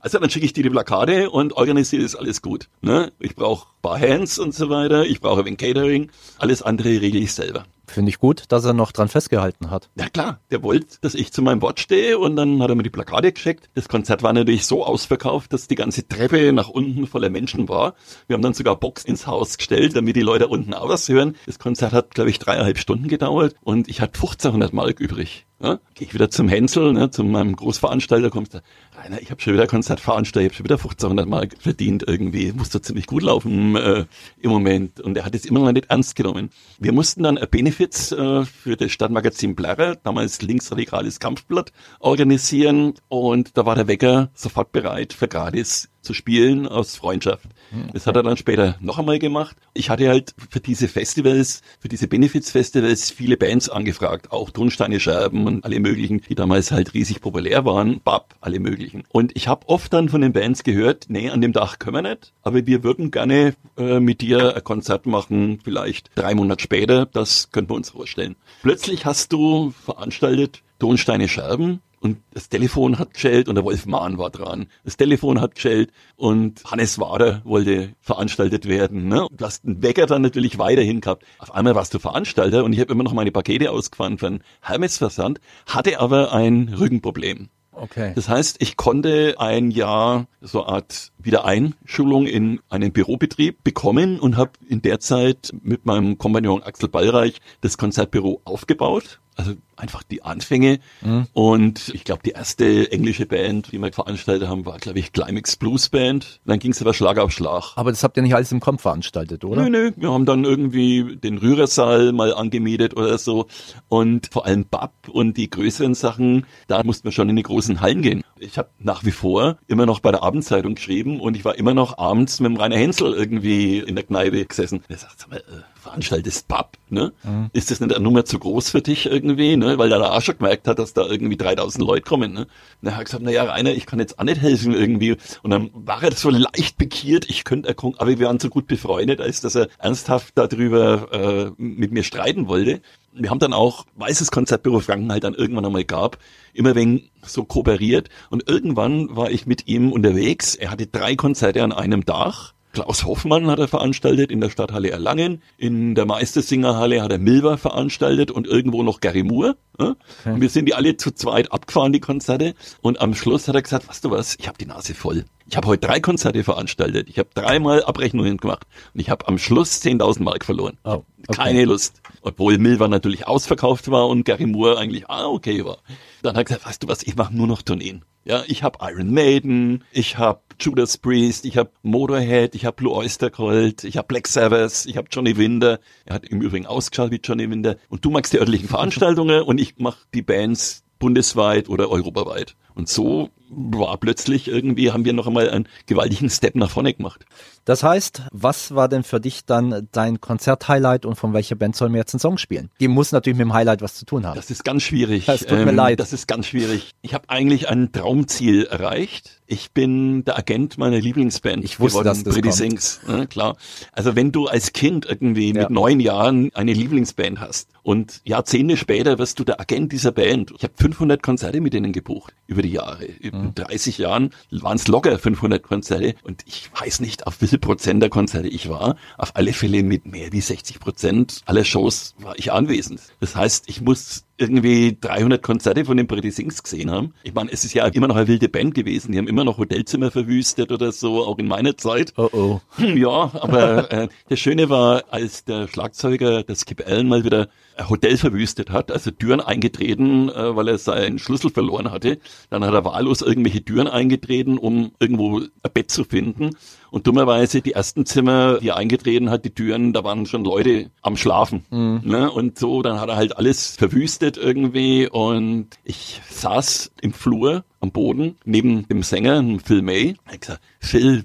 [0.00, 2.68] Also dann schicke ich dir die Plakate und organisiere das alles gut.
[2.80, 3.12] Ne?
[3.18, 7.64] Ich brauche Barhands und so weiter, ich brauche ein Catering, alles andere regle ich selber.
[7.90, 9.90] Finde ich gut, dass er noch dran festgehalten hat.
[9.98, 12.84] Ja klar, der wollte, dass ich zu meinem Wort stehe und dann hat er mir
[12.84, 13.68] die Plakate geschickt.
[13.74, 17.94] Das Konzert war natürlich so ausverkauft, dass die ganze Treppe nach unten voller Menschen war.
[18.28, 21.36] Wir haben dann sogar Box ins Haus gestellt, damit die Leute unten auch was hören.
[21.46, 25.46] Das Konzert hat, glaube ich, dreieinhalb Stunden gedauert und ich hatte 1500 Mark übrig.
[25.62, 28.62] Ja, Gehe ich wieder zum Hänsel, ne, zu meinem Großveranstalter, kommst du,
[28.96, 32.52] Rainer, ich habe schon wieder Konzert veranstaltet, ich habe schon wieder 1500 Mark verdient irgendwie,
[32.52, 34.06] muss doch ziemlich gut laufen äh,
[34.38, 35.00] im Moment.
[35.00, 36.48] Und er hat es immer noch nicht ernst genommen.
[36.78, 43.58] Wir mussten dann ein Benefits äh, für das Stadtmagazin Blarre, damals linksradikales Kampfblatt, organisieren und
[43.58, 47.46] da war der Wecker sofort bereit für gratis zu spielen aus Freundschaft.
[47.92, 49.56] Das hat er dann später noch einmal gemacht.
[49.74, 55.46] Ich hatte halt für diese Festivals, für diese Benefits-Festivals viele Bands angefragt, auch Tonsteine Scherben
[55.46, 59.04] und alle möglichen, die damals halt riesig populär waren, Bab, alle möglichen.
[59.10, 62.10] Und ich habe oft dann von den Bands gehört, nee, an dem Dach können wir
[62.10, 67.06] nicht, aber wir würden gerne äh, mit dir ein Konzert machen, vielleicht drei Monate später,
[67.06, 68.36] das könnten wir uns vorstellen.
[68.62, 74.18] Plötzlich hast du veranstaltet Tonsteine Scherben, und das Telefon hat geschellt und der Wolf Mahn
[74.18, 74.66] war dran.
[74.84, 79.08] Das Telefon hat geschellt und Hannes Wader wollte veranstaltet werden.
[79.08, 79.26] Ne?
[79.30, 81.24] Du hast den Wecker dann natürlich weiterhin gehabt.
[81.38, 84.42] Auf einmal warst du Veranstalter und ich habe immer noch meine Pakete ausgefahren für einen
[84.62, 87.50] Hermes-Versand, hatte aber ein Rückenproblem.
[87.72, 88.12] Okay.
[88.14, 94.36] Das heißt, ich konnte ein Jahr so eine Art Wiedereinschulung in einen Bürobetrieb bekommen und
[94.36, 99.20] habe in der Zeit mit meinem Kompagnon Axel Ballreich das Konzertbüro aufgebaut.
[99.36, 100.80] Also einfach die Anfänge.
[101.00, 101.26] Mhm.
[101.32, 105.56] Und ich glaube, die erste englische Band, die wir veranstaltet haben, war, glaube ich, Climax
[105.56, 106.40] Blues Band.
[106.44, 107.72] Dann ging es aber Schlag auf Schlag.
[107.76, 109.62] Aber das habt ihr nicht alles im Komp veranstaltet, oder?
[109.62, 113.46] Nö, nö, wir haben dann irgendwie den Rührersaal mal angemietet oder so.
[113.88, 117.80] Und vor allem Bab und die größeren Sachen, da mussten wir schon in die großen
[117.80, 118.22] Hallen gehen.
[118.42, 121.74] Ich habe nach wie vor immer noch bei der Abendzeitung geschrieben und ich war immer
[121.74, 124.82] noch abends mit dem Rainer Hensel irgendwie in der Kneipe gesessen.
[124.88, 127.12] Er sagt, sag mal, äh, veranstaltest Bab, ne?
[127.52, 129.76] Ist das nicht eine Nummer zu groß für dich irgendwie, ne?
[129.76, 132.46] Weil der da auch schon gemerkt hat, dass da irgendwie 3000 Leute kommen, ne?
[132.82, 135.16] Er hat gesagt, na ja, Rainer, ich kann jetzt auch nicht helfen irgendwie.
[135.42, 138.66] Und dann war er so leicht pikiert, ich könnte erkranken, aber wir waren so gut
[138.66, 142.80] befreundet, als dass er ernsthaft darüber äh, mit mir streiten wollte.
[143.12, 146.18] Wir haben dann auch, weil es das Konzertbüro Franken halt dann irgendwann einmal gab,
[146.52, 148.08] immer wegen so kooperiert.
[148.30, 150.54] Und irgendwann war ich mit ihm unterwegs.
[150.54, 152.54] Er hatte drei Konzerte an einem Dach.
[152.72, 155.42] Klaus Hoffmann hat er veranstaltet in der Stadthalle Erlangen.
[155.58, 159.56] In der Meistersingerhalle hat er Milver veranstaltet und irgendwo noch Gary Moore.
[159.78, 159.96] Ja?
[160.24, 162.54] Und wir sind die alle zu zweit abgefahren, die Konzerte.
[162.80, 165.24] Und am Schluss hat er gesagt, weißt du was, ich habe die Nase voll.
[165.50, 167.08] Ich habe heute drei Konzerte veranstaltet.
[167.08, 168.68] Ich habe dreimal Abrechnungen gemacht.
[168.94, 170.78] Und ich habe am Schluss 10.000 Mark verloren.
[170.84, 171.42] Oh, okay.
[171.42, 172.00] Keine Lust.
[172.22, 175.78] Obwohl Milver natürlich ausverkauft war und Gary Moore eigentlich ah, okay war.
[176.22, 178.04] Dann hat er gesagt, weißt du was, ich mache nur noch Tourneen.
[178.24, 182.94] Ja, ich habe Iron Maiden, ich habe Judas Priest, ich habe Motorhead, ich habe Blue
[182.94, 185.80] Oyster Cult, ich habe Black Sabbath, ich habe Johnny Winter.
[186.04, 187.74] Er hat im Übrigen ausgeschaut wie Johnny Winter.
[187.88, 192.54] Und du magst die örtlichen Veranstaltungen und ich mache die Bands bundesweit oder europaweit.
[192.76, 197.26] Und so war plötzlich irgendwie, haben wir noch einmal einen gewaltigen Step nach vorne gemacht.
[197.70, 201.92] Das heißt, was war denn für dich dann dein Konzert-Highlight und von welcher Band sollen
[201.92, 202.68] wir jetzt einen Song spielen?
[202.80, 204.34] Die muss natürlich mit dem Highlight was zu tun haben.
[204.34, 205.28] Das ist ganz schwierig.
[205.28, 206.00] Es tut mir leid.
[206.00, 206.90] Das ist ganz schwierig.
[207.00, 209.36] Ich habe eigentlich ein Traumziel erreicht.
[209.46, 211.62] Ich bin der Agent meiner Lieblingsband.
[211.64, 212.58] Ich wusste, geworden, dass das Pretty kommt.
[212.58, 213.00] Sings.
[213.06, 213.56] Ja, klar.
[213.92, 215.62] Also wenn du als Kind irgendwie Ja.
[215.62, 220.52] mit neun Jahren eine Lieblingsband hast und Jahrzehnte später wirst du der Agent dieser Band.
[220.56, 223.06] Ich habe 500 Konzerte mit denen gebucht über die Jahre.
[223.20, 223.30] Mhm.
[223.30, 228.02] In 30 Jahren waren es locker 500 Konzerte und ich weiß nicht, auf viel Prozent
[228.02, 228.96] der Konzerte ich war.
[229.18, 233.00] Auf alle Fälle mit mehr wie 60 Prozent aller Shows war ich anwesend.
[233.20, 237.14] Das heißt, ich muss irgendwie 300 Konzerte von den Pretty Sings gesehen haben.
[237.22, 239.12] Ich meine, es ist ja immer noch eine wilde Band gewesen.
[239.12, 242.12] Die haben immer noch Hotelzimmer verwüstet oder so, auch in meiner Zeit.
[242.16, 242.60] Oh oh.
[242.76, 247.48] Hm, Ja, aber äh, das Schöne war, als der Schlagzeuger, der Skip Allen, mal wieder
[247.76, 252.18] ein Hotel verwüstet hat, also Türen eingetreten, äh, weil er seinen Schlüssel verloren hatte.
[252.50, 256.50] Dann hat er wahllos irgendwelche Türen eingetreten, um irgendwo ein Bett zu finden.
[256.90, 260.90] Und dummerweise die ersten Zimmer, die er eingetreten hat, die Türen, da waren schon Leute
[261.02, 261.62] am Schlafen.
[262.04, 262.30] Ne?
[262.30, 265.08] Und so, dann hat er halt alles verwüstet irgendwie.
[265.08, 270.16] Und ich saß im Flur am Boden neben dem Sänger, Phil May.
[270.26, 271.24] Ich hab gesagt, Phil,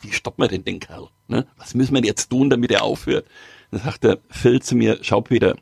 [0.00, 1.08] wie stoppen wir denn den Kerl?
[1.28, 1.46] Ne?
[1.56, 3.26] Was müssen wir jetzt tun, damit er aufhört?
[3.70, 5.56] Dann sagt der Phil zu mir, schau Peter,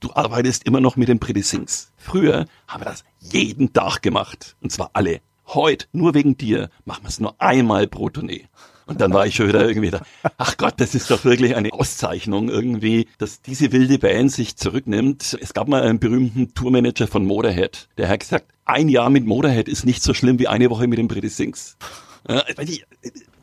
[0.00, 1.92] du arbeitest immer noch mit den Pretty Sings.
[1.96, 4.56] Früher haben wir das jeden Tag gemacht.
[4.60, 5.20] Und zwar alle.
[5.46, 8.48] Heute, nur wegen dir, machen wir es nur einmal pro Tournee.
[8.86, 10.00] Und dann war ich schon wieder irgendwie da,
[10.38, 15.36] ach Gott, das ist doch wirklich eine Auszeichnung irgendwie, dass diese wilde Band sich zurücknimmt.
[15.40, 19.68] Es gab mal einen berühmten Tourmanager von Motorhead, der hat gesagt, ein Jahr mit Motorhead
[19.68, 21.76] ist nicht so schlimm wie eine Woche mit den British Sings.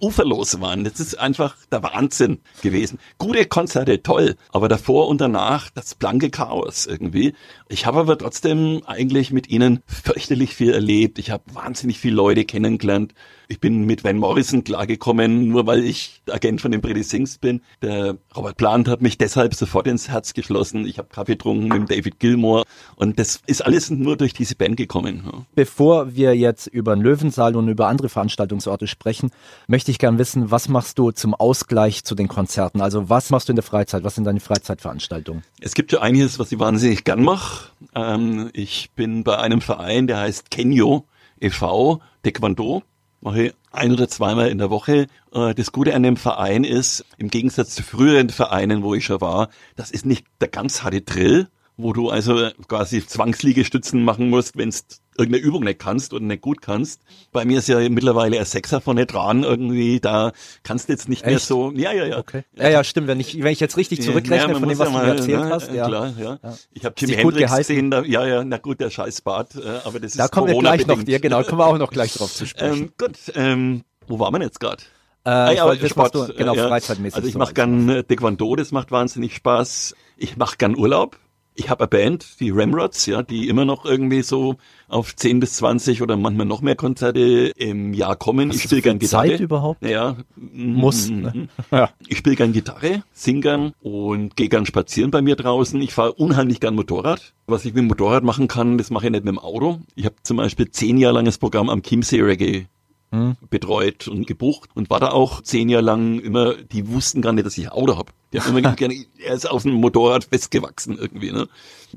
[0.04, 0.84] Uferlos waren.
[0.84, 3.00] Das ist einfach der Wahnsinn gewesen.
[3.18, 7.34] Gute Konzerte, toll, aber davor und danach das blanke Chaos irgendwie.
[7.70, 11.18] Ich habe aber trotzdem eigentlich mit ihnen fürchterlich viel erlebt.
[11.20, 13.14] Ich habe wahnsinnig viele Leute kennengelernt.
[13.48, 17.62] Ich bin mit Van Morrison klargekommen, nur weil ich Agent von den Pretty Sings bin.
[17.82, 20.86] Der Robert Plant hat mich deshalb sofort ins Herz geschlossen.
[20.88, 22.64] Ich habe Kaffee getrunken mit David Gilmore
[22.96, 25.46] und das ist alles nur durch diese Band gekommen.
[25.56, 29.30] Bevor wir jetzt über den Löwensaal und über andere Veranstaltungsorte sprechen,
[29.68, 32.82] möchte ich gern wissen, was machst du zum Ausgleich zu den Konzerten?
[32.82, 34.04] Also was machst du in der Freizeit?
[34.04, 35.44] Was sind deine Freizeitveranstaltungen?
[35.60, 37.70] Es gibt ja einiges, was ich wahnsinnig gern mache.
[37.96, 41.06] Ähm, ich bin bei einem Verein, der heißt Kenyo
[41.40, 42.02] e.V.
[42.24, 42.84] Taekwondo
[43.24, 45.08] mache ich ein oder zweimal in der Woche.
[45.34, 49.22] Äh, das Gute an dem Verein ist, im Gegensatz zu früheren Vereinen, wo ich schon
[49.22, 54.58] war, das ist nicht der ganz harte Drill, wo du also quasi Zwangsliegestützen machen musst,
[54.58, 54.86] wenn es
[55.18, 57.02] irgendeine Übung nicht kannst oder nicht gut kannst.
[57.32, 60.32] Bei mir ist ja mittlerweile ein Sechser von nicht dran irgendwie, da
[60.64, 61.30] kannst du jetzt nicht Echt?
[61.30, 62.18] mehr so, ja, ja, ja.
[62.18, 62.44] Okay.
[62.56, 64.94] Ja, ja, stimmt, wenn ich, wenn ich jetzt richtig zurückrechne ja, von dem, was ja
[64.94, 65.72] mal, du mir erzählt na, hast.
[65.72, 66.40] Ja, klar, ja.
[66.44, 66.58] ja.
[66.72, 70.00] Ich habe Jimi Hendrix gesehen, da, ja, ja, na gut, der scheiß Bart, äh, aber
[70.00, 72.34] das ist Da kommen wir gleich noch, ja genau, kommen wir auch noch gleich drauf
[72.34, 72.84] zu sprechen.
[72.84, 74.84] Ähm, gut, ähm, wo waren wir jetzt gerade?
[75.26, 76.68] Äh, ah, ja, aber Sport, du, genau, ja.
[76.68, 77.16] freizeitmäßig.
[77.16, 79.96] Also ich mache gern äh, Taekwondo, das macht wahnsinnig Spaß.
[80.18, 81.18] Ich mache gern Urlaub
[81.56, 84.56] ich habe eine Band, die Ramrods, ja, die immer noch irgendwie so
[84.88, 88.50] auf 10 bis 20 oder manchmal noch mehr Konzerte im Jahr kommen.
[88.50, 89.30] Hast ich spiele gern Gitarre.
[89.30, 89.86] Zeit überhaupt?
[89.86, 90.18] Ja.
[90.36, 91.10] Muss.
[91.10, 91.32] Ne?
[91.34, 91.50] Mhm.
[91.72, 91.90] ja.
[92.08, 95.82] Ich spiele gern Gitarre, sing gern und gehe gern spazieren bei mir draußen.
[95.82, 97.34] Ich fahre unheimlich gern Motorrad.
[97.48, 99.80] Was ich mit dem Motorrad machen kann, das mache ich nicht mit dem Auto.
[99.96, 102.68] Ich habe zum Beispiel zehn Jahre langes Programm am Chiemsee Reggae
[103.14, 103.36] hm.
[103.52, 107.46] betreut und gebucht und war da auch zehn Jahre lang immer, die wussten gar nicht,
[107.46, 108.12] dass ich ein Auto habe.
[108.36, 111.32] Haben immer gerne, er ist auf dem Motorrad festgewachsen irgendwie.
[111.32, 111.48] Ne?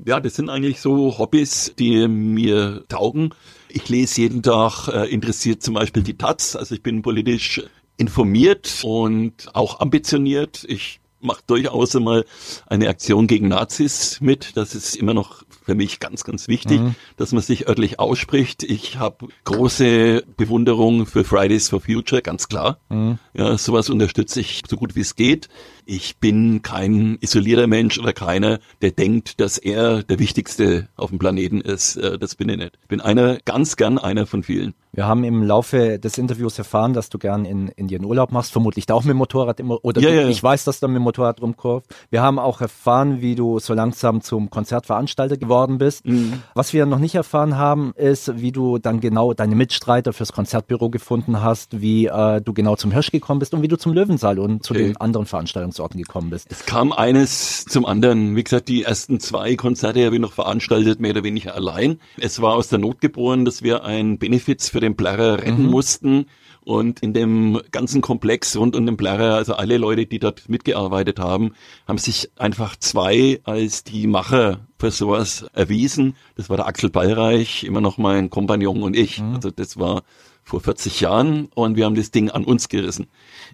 [0.05, 3.31] Ja, das sind eigentlich so Hobbys, die mir taugen.
[3.71, 7.63] Ich lese jeden Tag äh, interessiert zum Beispiel die Taz, also ich bin politisch
[7.97, 10.65] informiert und auch ambitioniert.
[10.69, 12.25] Ich mache durchaus einmal
[12.67, 14.57] eine Aktion gegen Nazis mit.
[14.57, 16.95] Das ist immer noch für mich ganz, ganz wichtig, mhm.
[17.17, 18.63] dass man sich örtlich ausspricht.
[18.63, 22.79] Ich habe große Bewunderung für Fridays for Future, ganz klar.
[22.89, 23.19] Mhm.
[23.35, 25.49] Ja, sowas unterstütze ich so gut wie es geht.
[25.89, 31.21] Ich bin kein isolierter Mensch oder keiner, der denkt, dass er der Wichtigste auf dem
[31.21, 31.97] Planeten ist.
[31.97, 32.77] Äh, das bin ich nicht.
[32.83, 34.75] Ich bin einer, ganz gern einer von vielen.
[34.97, 38.87] Wir haben im Laufe des Interviews erfahren, dass du gern in Indien Urlaub machst, vermutlich
[38.87, 40.29] da auch mit dem Motorrad immer, oder ja, du, ja.
[40.29, 41.95] ich weiß, dass du mit dem Motorrad rumkurvt.
[42.09, 46.07] Wir haben auch erfahren, wie du so langsam zum Konzertveranstalter geworden bist.
[46.07, 46.43] Mhm.
[46.55, 50.89] Was wir noch nicht erfahren haben, ist, wie du dann genau deine Mitstreiter fürs Konzertbüro
[50.89, 54.39] gefunden hast, wie äh, du genau zum Hirsch gekommen bist und wie du zum Löwensaal
[54.39, 54.85] und zu okay.
[54.85, 56.47] den anderen Veranstaltungen Einsatzorten gekommen bist?
[56.51, 58.37] Es kam eines zum anderen.
[58.37, 62.01] Wie gesagt, die ersten zwei Konzerte habe ich noch veranstaltet, mehr oder weniger allein.
[62.17, 65.71] Es war aus der Not geboren, dass wir ein Benefiz für den Plärrer retten mhm.
[65.71, 66.27] mussten.
[66.65, 71.21] Und in dem ganzen Komplex rund um den Plärrer, also alle Leute, die dort mitgearbeitet
[71.21, 71.53] haben,
[71.87, 76.17] haben sich einfach zwei als die Macher für sowas erwiesen.
[76.35, 79.21] Das war der Axel Ballreich, immer noch mein Kompagnon und ich.
[79.21, 79.37] Mhm.
[79.37, 80.03] Also das war
[80.47, 83.09] vor 40 Jahren und wir haben das Ding an uns gerissen.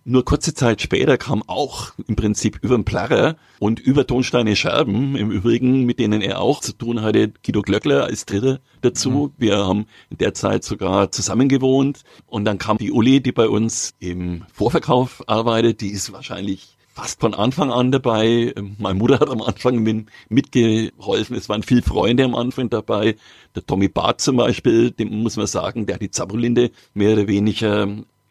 [0.05, 5.17] Nur kurze Zeit später kam auch im Prinzip über den Plarre und über Tonsteine Scherben,
[5.17, 9.11] im Übrigen, mit denen er auch zu tun hatte, Guido Glöckler als Dritter dazu.
[9.11, 9.33] Mhm.
[9.39, 13.49] Wir haben in der Zeit sogar zusammen gewohnt und dann kam die Uli, die bei
[13.49, 18.55] uns im Vorverkauf arbeitet, die ist wahrscheinlich fast von Anfang an dabei.
[18.79, 21.37] Meine Mutter hat am Anfang mit, mitgeholfen.
[21.37, 23.17] Es waren viele Freunde am Anfang dabei.
[23.55, 27.27] Der Tommy Barth zum Beispiel, dem muss man sagen, der hat die Zabrolinde mehr oder
[27.29, 27.89] weniger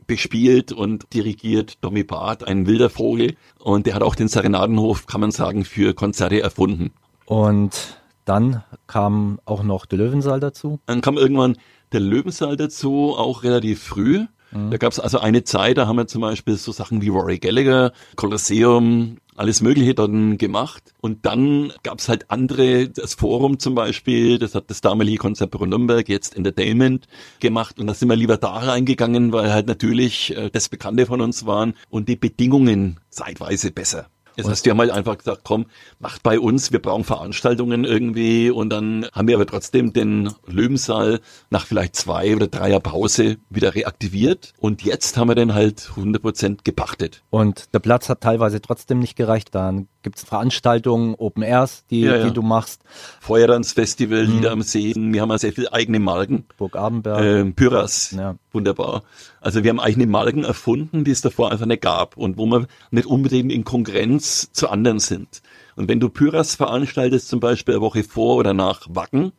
[0.08, 1.82] bespielt und dirigiert.
[1.82, 3.36] Tommy Barth, ein wilder Vogel.
[3.60, 6.92] Und der hat auch den Serenadenhof, kann man sagen, für Konzerte erfunden.
[7.26, 10.80] Und dann kam auch noch der Löwensaal dazu?
[10.86, 11.58] Dann kam irgendwann
[11.92, 14.26] der Löwensaal dazu, auch relativ früh.
[14.52, 17.40] Da gab es also eine Zeit, da haben wir zum Beispiel so Sachen wie Rory
[17.40, 20.94] Gallagher, Colosseum, alles Mögliche dann gemacht.
[21.00, 25.52] Und dann gab es halt andere, das Forum zum Beispiel, das hat das damalige Konzert
[25.60, 27.08] Nürnberg, jetzt Entertainment
[27.40, 27.80] gemacht.
[27.80, 31.46] Und da sind wir lieber da reingegangen, weil halt natürlich äh, das Bekannte von uns
[31.46, 34.11] waren und die Bedingungen zeitweise besser.
[34.38, 35.66] Das heißt, die haben halt einfach gesagt, komm,
[36.00, 41.20] macht bei uns, wir brauchen Veranstaltungen irgendwie und dann haben wir aber trotzdem den Löwensaal
[41.50, 45.88] nach vielleicht zwei oder drei Jahren Pause wieder reaktiviert und jetzt haben wir den halt
[45.92, 47.24] 100 Prozent gepachtet.
[47.30, 52.02] Und der Platz hat teilweise trotzdem nicht gereicht, dann Gibt es Veranstaltungen, Open Airs, die,
[52.02, 52.24] Ja, ja.
[52.28, 52.82] die du machst?
[53.20, 54.34] Feuertanzfestival, Mhm.
[54.34, 54.94] Lieder am See.
[54.96, 56.46] Wir haben ja sehr viele eigene Marken.
[56.58, 57.24] Burg Abenberg.
[57.24, 58.36] Ähm, Pyras, Ja.
[58.52, 59.04] wunderbar.
[59.40, 62.68] Also wir haben eigene Marken erfunden, die es davor einfach nicht gab und wo wir
[62.92, 65.42] nicht unbedingt in Konkurrenz zu anderen sind.
[65.76, 69.32] Und wenn du Pyras veranstaltest, zum Beispiel eine Woche vor oder nach Wacken,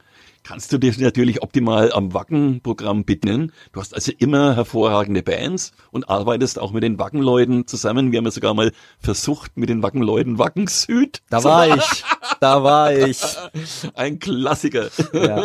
[0.45, 3.53] kannst du dich natürlich optimal am Wacken-Programm bedienen.
[3.73, 8.13] Du hast also immer hervorragende Bands und arbeitest auch mit den Wackenleuten zusammen.
[8.13, 11.23] Wir haben ja sogar mal versucht, mit den Wackenleuten Wacken Süd.
[11.31, 12.05] da war ich,
[12.41, 13.21] da war ich.
[13.95, 14.89] Ein Klassiker.
[15.13, 15.45] Ja.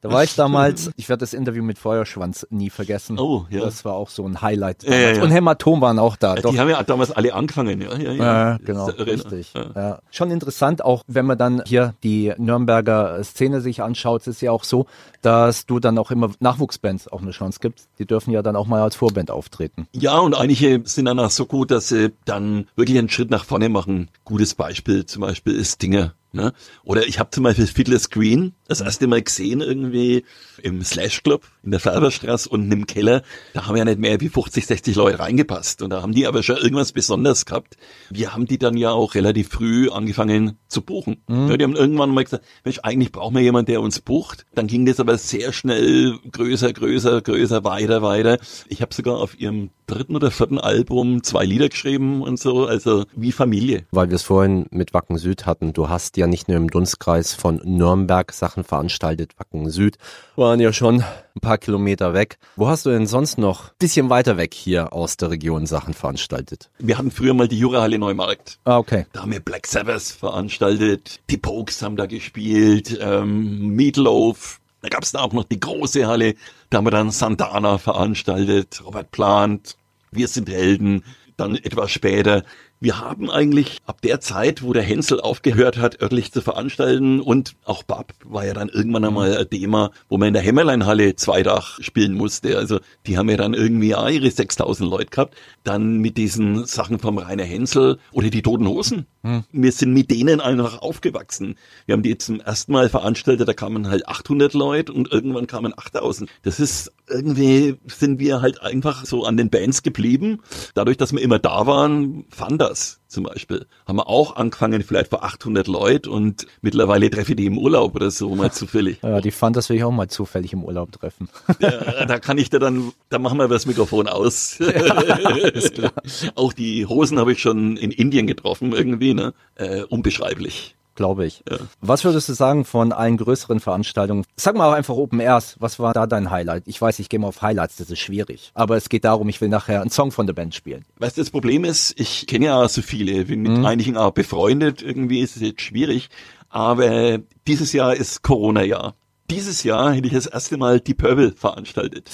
[0.00, 3.18] Da war ich damals, ich werde das Interview mit Feuerschwanz nie vergessen.
[3.18, 3.60] Oh, ja.
[3.60, 4.84] Das war auch so ein Highlight.
[4.84, 5.22] Ja, ja, ja.
[5.22, 6.36] Und Hämatom waren auch da.
[6.36, 6.52] Doch.
[6.52, 7.96] Die haben ja damals alle angefangen, ja.
[7.96, 8.24] Ja, ja.
[8.24, 9.52] Ja, genau, richtig.
[9.54, 10.00] Ja.
[10.10, 14.64] Schon interessant, auch wenn man dann hier die Nürnberger Szene sich anschaut, ist ja auch
[14.64, 14.86] so,
[15.22, 17.88] dass du dann auch immer Nachwuchsbands auch eine Chance gibst.
[17.98, 19.88] Die dürfen ja dann auch mal als Vorband auftreten.
[19.92, 23.44] Ja, und einige sind dann auch so gut, dass sie dann wirklich einen Schritt nach
[23.44, 24.08] vorne machen.
[24.24, 26.14] Gutes Beispiel zum Beispiel ist Dinger.
[26.32, 26.52] Ne?
[26.84, 30.24] Oder ich habe zum Beispiel Fiddler Screen das erste Mal gesehen irgendwie
[30.62, 33.22] im Slash Club in der Färberstraße unten im Keller.
[33.54, 35.80] Da haben ja nicht mehr wie 50, 60 Leute reingepasst.
[35.80, 37.76] Und da haben die aber schon irgendwas Besonderes gehabt.
[38.10, 41.22] Wir haben die dann ja auch relativ früh angefangen zu buchen.
[41.28, 44.44] Ja, die haben irgendwann mal gesagt, Mensch, eigentlich brauchen wir jemanden, der uns bucht.
[44.54, 48.38] Dann ging das aber sehr schnell größer, größer, größer, weiter, weiter.
[48.68, 53.04] Ich habe sogar auf ihrem dritten oder vierten Album zwei Lieder geschrieben und so, also
[53.16, 53.86] wie Familie.
[53.90, 55.72] Weil wir es vorhin mit Wacken Süd hatten.
[55.72, 59.32] Du hast ja nicht nur im Dunstkreis von Nürnberg Sachen veranstaltet.
[59.38, 59.96] Wacken Süd
[60.36, 62.38] waren ja schon ein paar Kilometer weg.
[62.56, 66.70] Wo hast du denn sonst noch bisschen weiter weg hier aus der Region Sachen veranstaltet?
[66.78, 68.58] Wir hatten früher mal die Jurahalle Neumarkt.
[68.64, 69.06] Ah, okay.
[69.12, 74.60] Da haben wir Black Sabbath veranstaltet, die Pokes haben da gespielt, ähm, Meatloaf.
[74.82, 76.34] Da gab's da auch noch die große Halle.
[76.70, 79.76] Da haben wir dann Santana veranstaltet, Robert Plant,
[80.10, 81.04] Wir sind Helden.
[81.36, 82.42] Dann etwas später.
[82.80, 87.56] Wir haben eigentlich ab der Zeit, wo der Hänsel aufgehört hat, örtlich zu veranstalten und
[87.64, 91.80] auch Bab war ja dann irgendwann einmal ein Thema, wo man in der Hämmerleinhalle Zweidach
[91.80, 92.56] spielen musste.
[92.56, 95.34] Also die haben ja dann irgendwie auch ihre 6000 Leute gehabt.
[95.64, 99.06] Dann mit diesen Sachen vom Rainer Hänsel oder die Toten Hosen.
[99.50, 101.56] Wir sind mit denen einfach aufgewachsen.
[101.86, 105.74] Wir haben die zum ersten Mal veranstaltet, da kamen halt 800 Leute und irgendwann kamen
[105.76, 106.30] 8000.
[106.42, 110.40] Das ist irgendwie sind wir halt einfach so an den Bands geblieben.
[110.74, 113.66] Dadurch, dass wir immer da waren, fand das zum Beispiel.
[113.86, 117.94] Haben wir auch angefangen, vielleicht vor 800 Leute und mittlerweile treffe ich die im Urlaub
[117.94, 118.98] oder so mal zufällig.
[119.02, 121.28] Ja, die fand das will ich auch mal zufällig im Urlaub treffen.
[121.58, 124.58] Ja, da kann ich dir dann, da machen wir das Mikrofon aus.
[126.34, 129.32] Auch die Hosen habe ich schon in Indien getroffen irgendwie, ne?
[129.54, 130.76] Äh, unbeschreiblich.
[130.98, 131.44] Glaube ich.
[131.80, 134.24] Was würdest du sagen von allen größeren Veranstaltungen?
[134.34, 135.54] Sag mal auch einfach Open Airs.
[135.60, 136.64] Was war da dein Highlight?
[136.66, 138.50] Ich weiß, ich gehe mal auf Highlights, das ist schwierig.
[138.54, 140.84] Aber es geht darum, ich will nachher einen Song von der Band spielen.
[140.96, 144.82] Weißt du, das Problem ist, ich kenne ja so viele, bin mit einigen auch befreundet,
[144.82, 146.08] irgendwie ist es jetzt schwierig,
[146.48, 148.96] aber dieses Jahr ist Corona-Jahr.
[149.30, 152.10] Dieses Jahr hätte ich das erste Mal die Purple veranstaltet.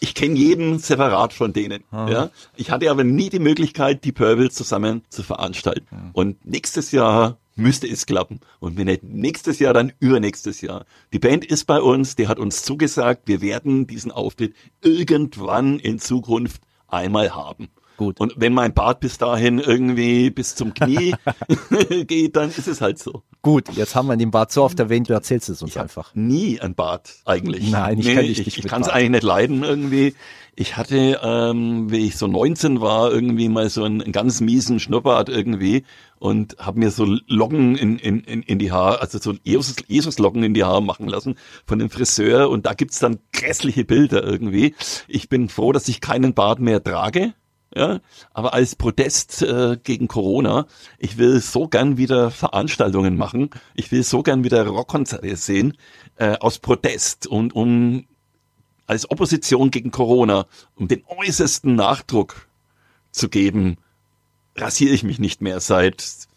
[0.00, 1.84] Ich kenne jeden separat von denen.
[1.92, 2.30] Ja?
[2.56, 6.10] Ich hatte aber nie die Möglichkeit, die Purple zusammen zu veranstalten.
[6.14, 8.40] Und nächstes Jahr müsste es klappen.
[8.60, 10.86] Und wenn nicht nächstes Jahr, dann übernächstes Jahr.
[11.12, 15.98] Die Band ist bei uns, die hat uns zugesagt, wir werden diesen Auftritt irgendwann in
[15.98, 17.68] Zukunft einmal haben.
[17.96, 18.20] Gut.
[18.20, 21.14] Und wenn mein Bart bis dahin irgendwie bis zum Knie
[22.06, 23.22] geht, dann ist es halt so.
[23.42, 26.14] Gut, jetzt haben wir den Bart so oft erwähnt, du erzählst es uns einfach.
[26.14, 27.70] Nie ein Bart eigentlich.
[27.70, 30.14] Nein, ich kenn dich nicht Ich, ich kann es eigentlich nicht leiden irgendwie.
[30.56, 34.78] Ich hatte, ähm, wie ich so 19 war, irgendwie mal so einen, einen ganz miesen
[34.78, 35.84] Schnurrbart irgendwie
[36.18, 40.44] und habe mir so Locken in, in, in, in die Haare, also so Jesus, Jesus-Locken
[40.44, 44.74] in die Haare machen lassen von dem Friseur und da gibt's dann grässliche Bilder irgendwie.
[45.08, 47.34] Ich bin froh, dass ich keinen Bart mehr trage.
[47.76, 48.00] Ja,
[48.32, 50.66] aber als Protest äh, gegen Corona,
[50.98, 55.76] ich will so gern wieder Veranstaltungen machen, ich will so gern wieder Rockkonzerte sehen,
[56.16, 58.06] äh, aus Protest und um
[58.86, 62.48] als Opposition gegen Corona, um den äußersten Nachdruck
[63.10, 63.78] zu geben,
[64.56, 66.28] rasiere ich mich nicht mehr seit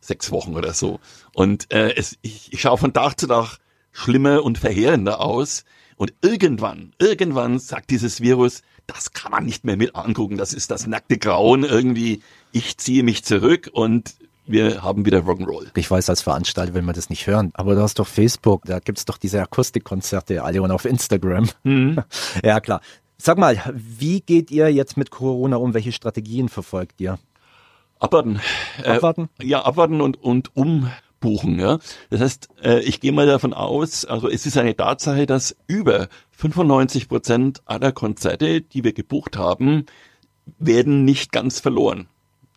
[0.00, 1.00] sechs Wochen oder so.
[1.34, 3.58] Und äh, es, ich, ich schaue von Tag zu Tag
[3.92, 5.64] schlimmer und verheerender aus.
[5.96, 10.36] Und irgendwann, irgendwann sagt dieses Virus, das kann man nicht mehr mit angucken.
[10.36, 12.22] Das ist das nackte Grauen irgendwie.
[12.52, 14.14] Ich ziehe mich zurück und
[14.46, 15.70] wir haben wieder Rock'n'Roll.
[15.76, 17.52] Ich weiß, als Veranstalter will man das nicht hören.
[17.54, 21.48] Aber du hast doch Facebook, da gibt's doch diese Akustikkonzerte alle und auf Instagram.
[22.44, 22.80] Ja, klar.
[23.18, 25.74] Sag mal, wie geht ihr jetzt mit Corona um?
[25.74, 27.18] Welche Strategien verfolgt ihr?
[28.00, 28.40] Abwarten.
[28.82, 29.28] Äh, Abwarten?
[29.40, 30.50] ja, abwarten und, und
[31.22, 31.58] umbuchen.
[31.58, 31.78] Ja?
[32.10, 36.08] Das heißt, äh, ich gehe mal davon aus, also es ist eine Tatsache, dass über
[36.32, 39.86] 95 Prozent aller Konzerte, die wir gebucht haben,
[40.58, 42.08] werden nicht ganz verloren.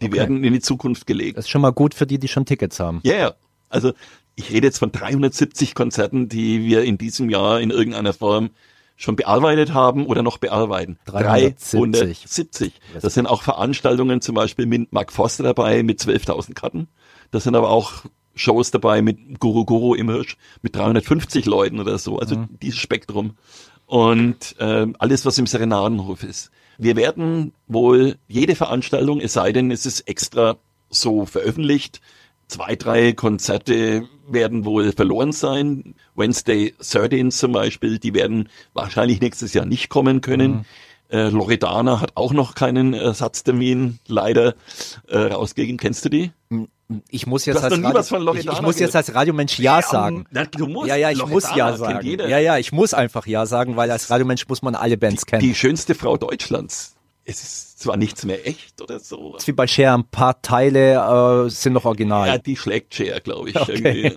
[0.02, 0.18] Die okay.
[0.18, 1.38] werden in die Zukunft gelegt.
[1.38, 3.00] Das ist schon mal gut für die, die schon Tickets haben.
[3.04, 3.36] Ja, yeah.
[3.70, 3.94] also
[4.36, 8.50] ich rede jetzt von 370 Konzerten, die wir in diesem Jahr in irgendeiner Form
[8.98, 10.98] schon bearbeitet haben oder noch bearbeiten.
[11.06, 11.80] 370.
[11.80, 12.74] 370.
[13.02, 16.88] Das sind auch Veranstaltungen zum Beispiel mit Mark Foster dabei mit 12.000 Karten.
[17.32, 18.06] Das sind aber auch
[18.36, 22.20] Shows dabei mit Guru Guru im Hirsch mit 350 Leuten oder so.
[22.20, 22.50] Also mhm.
[22.62, 23.36] dieses Spektrum.
[23.86, 26.52] Und äh, alles, was im Serenadenhof ist.
[26.78, 30.58] Wir werden wohl jede Veranstaltung, es sei denn, es ist extra
[30.90, 32.02] so veröffentlicht,
[32.48, 35.96] zwei, drei Konzerte werden wohl verloren sein.
[36.16, 40.52] Wednesday 13 zum Beispiel, die werden wahrscheinlich nächstes Jahr nicht kommen können.
[40.52, 40.66] Mhm.
[41.10, 44.56] Äh, Loredana hat auch noch keinen Ersatztermin leider
[45.08, 45.78] äh, rausgegeben.
[45.78, 46.32] Kennst du die?
[47.10, 50.26] Ich muss jetzt, als Radio, ich, ich, muss jetzt als Radiomensch Ja sagen.
[50.32, 50.88] Ja, du musst.
[50.88, 52.08] Ja, ja, ich Loredana muss Ja sagen.
[52.08, 55.30] Ja, ja, ich muss einfach Ja sagen, weil als Radiomensch muss man alle Bands die,
[55.32, 55.42] kennen.
[55.42, 56.95] Die schönste Frau Deutschlands
[57.28, 59.36] es ist zwar nichts mehr echt oder so.
[59.44, 62.28] Wie bei Cher, ein paar Teile äh, sind noch original.
[62.28, 63.56] Ja, die schlägt Cher, glaube ich.
[63.56, 64.16] Okay.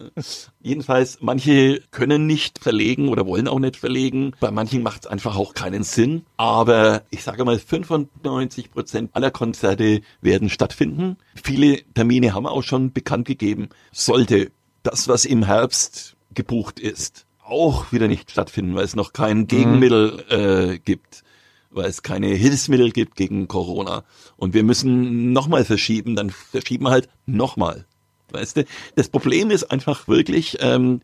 [0.60, 4.32] Jedenfalls, manche können nicht verlegen oder wollen auch nicht verlegen.
[4.40, 6.26] Bei manchen macht es einfach auch keinen Sinn.
[6.36, 11.16] Aber ich sage mal, 95 Prozent aller Konzerte werden stattfinden.
[11.34, 13.70] Viele Termine haben auch schon bekannt gegeben.
[13.90, 14.50] Sollte
[14.82, 20.24] das, was im Herbst gebucht ist, auch wieder nicht stattfinden, weil es noch kein Gegenmittel
[20.30, 20.72] mhm.
[20.74, 21.24] äh, gibt
[21.70, 24.04] weil es keine Hilfsmittel gibt gegen Corona.
[24.36, 27.86] Und wir müssen nochmal verschieben, dann verschieben wir halt nochmal.
[28.30, 28.64] Weißt du,
[28.94, 31.00] das Problem ist einfach wirklich, ähm,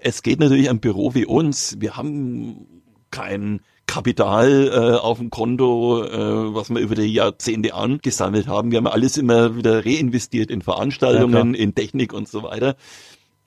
[0.00, 1.76] es geht natürlich ein Büro wie uns.
[1.80, 2.66] Wir haben
[3.10, 8.70] kein Kapital äh, auf dem Konto, äh, was wir über die Jahrzehnte angesammelt haben.
[8.70, 12.76] Wir haben alles immer wieder reinvestiert in Veranstaltungen, ja, in Technik und so weiter.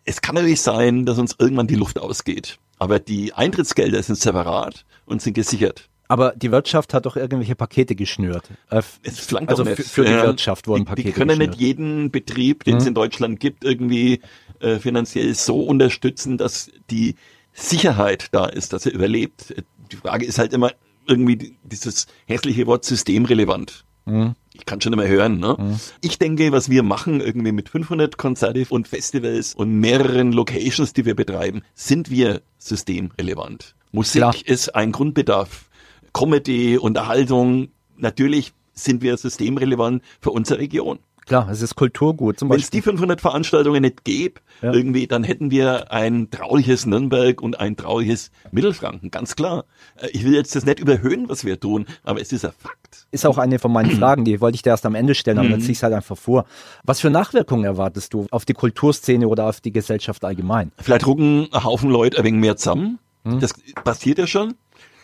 [0.03, 2.57] Es kann natürlich sein, dass uns irgendwann die Luft ausgeht.
[2.79, 5.90] Aber die Eintrittsgelder sind separat und sind gesichert.
[6.11, 8.43] Aber die Wirtschaft hat doch irgendwelche Pakete geschnürt.
[8.69, 11.51] Äh, es flankt also für, für, die Wirtschaft wurden Pakete Die können geschnürt.
[11.51, 14.19] nicht jeden Betrieb, den es in Deutschland gibt, irgendwie
[14.59, 17.15] äh, finanziell so unterstützen, dass die
[17.53, 19.55] Sicherheit da ist, dass er überlebt.
[19.89, 20.71] Die Frage ist halt immer
[21.07, 23.85] irgendwie dieses hässliche Wort systemrelevant.
[24.03, 24.35] Mhm.
[24.51, 25.39] Ich kann schon immer hören.
[25.39, 25.55] Ne?
[25.57, 25.79] Mhm.
[26.01, 31.05] Ich denke, was wir machen, irgendwie mit 500 Konzerte und Festivals und mehreren Locations, die
[31.05, 33.75] wir betreiben, sind wir systemrelevant.
[33.93, 34.35] Musik Klar.
[34.45, 35.70] ist ein Grundbedarf
[36.13, 40.99] Comedy, Unterhaltung, natürlich sind wir systemrelevant für unsere Region.
[41.27, 42.41] Klar, es ist Kulturgut.
[42.41, 44.73] Wenn es die 500 Veranstaltungen nicht gäbe, ja.
[44.73, 49.65] irgendwie, dann hätten wir ein trauliches Nürnberg und ein trauliches Mittelfranken, ganz klar.
[49.95, 53.07] Äh, ich will jetzt das nicht überhöhen, was wir tun, aber es ist ein Fakt.
[53.11, 55.47] Ist auch eine von meinen Fragen, die wollte ich dir erst am Ende stellen, aber
[55.47, 55.51] mhm.
[55.51, 56.45] dann ziehe ich es halt einfach vor.
[56.83, 60.71] Was für Nachwirkungen erwartest du auf die Kulturszene oder auf die Gesellschaft allgemein?
[60.79, 62.99] Vielleicht rucken ein Haufen Leute ein wenig mehr zusammen.
[63.23, 63.39] Mhm.
[63.39, 63.53] Das
[63.83, 64.55] passiert ja schon.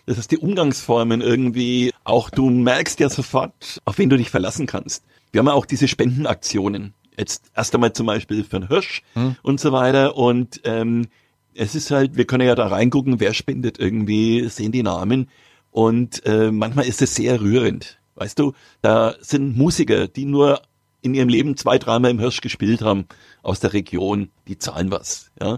[0.08, 1.94] Das ist die Umgangsformen irgendwie.
[2.06, 5.04] Auch du merkst ja sofort, auf wen du dich verlassen kannst.
[5.32, 6.94] Wir haben ja auch diese Spendenaktionen.
[7.18, 9.36] Jetzt erst einmal zum Beispiel für den Hirsch hm.
[9.42, 10.16] und so weiter.
[10.16, 11.08] Und ähm,
[11.54, 15.30] es ist halt, wir können ja da reingucken, wer spendet irgendwie, sehen die Namen.
[15.72, 18.00] Und äh, manchmal ist es sehr rührend.
[18.16, 20.62] Weißt du, da sind Musiker, die nur
[21.02, 23.08] in ihrem Leben zwei, dreimal im Hirsch gespielt haben
[23.44, 25.32] aus der Region, die zahlen was.
[25.42, 25.58] Ja.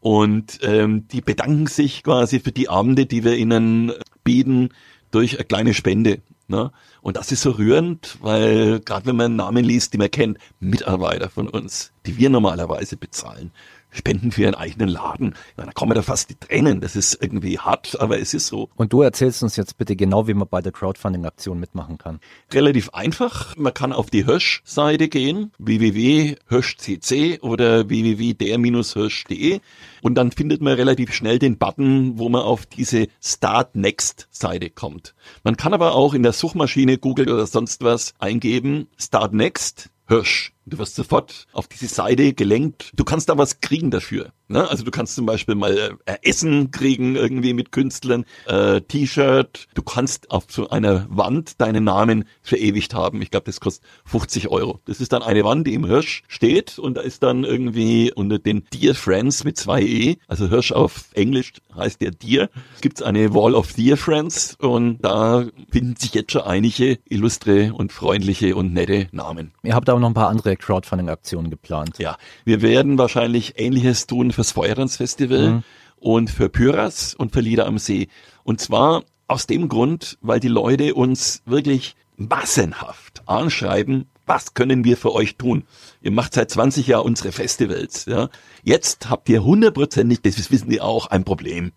[0.00, 3.92] Und ähm, die bedanken sich quasi für die Abende, die wir ihnen
[4.24, 4.70] bieten,
[5.10, 6.22] durch eine kleine Spende.
[6.48, 6.72] Ne?
[7.02, 11.28] Und das ist so rührend, weil gerade wenn man Namen liest, die man kennt, Mitarbeiter
[11.28, 13.52] von uns, die wir normalerweise bezahlen,
[13.90, 15.34] spenden für ihren eigenen Laden.
[15.56, 16.80] Ja, da kommen da fast die Tränen.
[16.80, 18.68] Das ist irgendwie hart, aber es ist so.
[18.76, 22.20] Und du erzählst uns jetzt bitte genau, wie man bei der Crowdfunding-Aktion mitmachen kann.
[22.52, 23.56] Relativ einfach.
[23.56, 29.60] Man kann auf die Hirsch-Seite gehen, www.hirschcc oder www.der-hirsch.de
[30.02, 34.70] und dann findet man relativ schnell den Button, wo man auf diese Start Next Seite
[34.70, 35.14] kommt.
[35.44, 40.52] Man kann aber auch in der Suchmaschine Google oder sonst was eingeben, Start Next, Hirsch
[40.70, 42.92] Du wirst sofort auf diese Seite gelenkt.
[42.94, 44.32] Du kannst da was kriegen dafür.
[44.50, 44.68] Ne?
[44.68, 49.68] Also du kannst zum Beispiel mal äh, Essen kriegen irgendwie mit Künstlern, äh, T-Shirt.
[49.74, 53.22] Du kannst auf so einer Wand deinen Namen verewigt haben.
[53.22, 54.80] Ich glaube, das kostet 50 Euro.
[54.86, 58.38] Das ist dann eine Wand, die im Hirsch steht und da ist dann irgendwie unter
[58.38, 62.48] den Dear Friends mit zwei E, also Hirsch auf Englisch heißt der Dear,
[62.80, 67.92] gibt's eine Wall of Dear Friends und da finden sich jetzt schon einige illustre und
[67.92, 69.52] freundliche und nette Namen.
[69.62, 71.98] Ihr habt aber noch ein paar andere Crowdfunding-Aktion geplant.
[71.98, 75.62] Ja, wir werden wahrscheinlich Ähnliches tun fürs Feuertanzfestival mhm.
[75.96, 78.08] und für Pyras und für Lieder am See.
[78.44, 84.96] Und zwar aus dem Grund, weil die Leute uns wirklich massenhaft anschreiben, was können wir
[84.96, 85.64] für euch tun?
[86.02, 88.04] Ihr macht seit 20 Jahren unsere Festivals.
[88.04, 88.28] Ja?
[88.62, 91.72] Jetzt habt ihr hundertprozentig, das wissen die auch, ein Problem.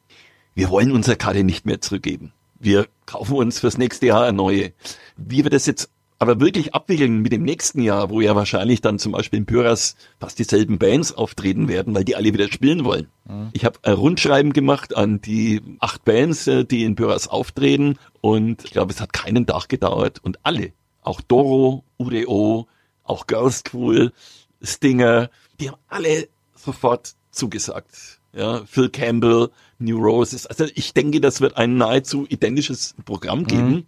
[0.53, 2.31] Wir wollen unsere Karte nicht mehr zurückgeben.
[2.59, 4.71] Wir kaufen uns fürs nächste Jahr eine neue.
[5.17, 5.89] Wie wir das jetzt
[6.24, 9.97] Aber wirklich abwickeln mit dem nächsten Jahr, wo ja wahrscheinlich dann zum Beispiel in Pyras
[10.21, 13.09] fast dieselben Bands auftreten werden, weil die alle wieder spielen wollen.
[13.26, 13.49] Mhm.
[13.51, 18.63] Ich habe ein Rundschreiben gemacht an die acht Bands, äh, die in Pyras auftreten und
[18.63, 20.71] ich glaube, es hat keinen Tag gedauert und alle,
[21.01, 22.69] auch Doro, UDO,
[23.03, 24.13] auch Girls School,
[24.61, 28.21] Stinger, die haben alle sofort zugesagt.
[28.32, 29.49] Ja, Phil Campbell,
[29.84, 30.47] New Roses.
[30.47, 33.69] Also ich denke, das wird ein nahezu identisches Programm geben.
[33.69, 33.86] Mhm.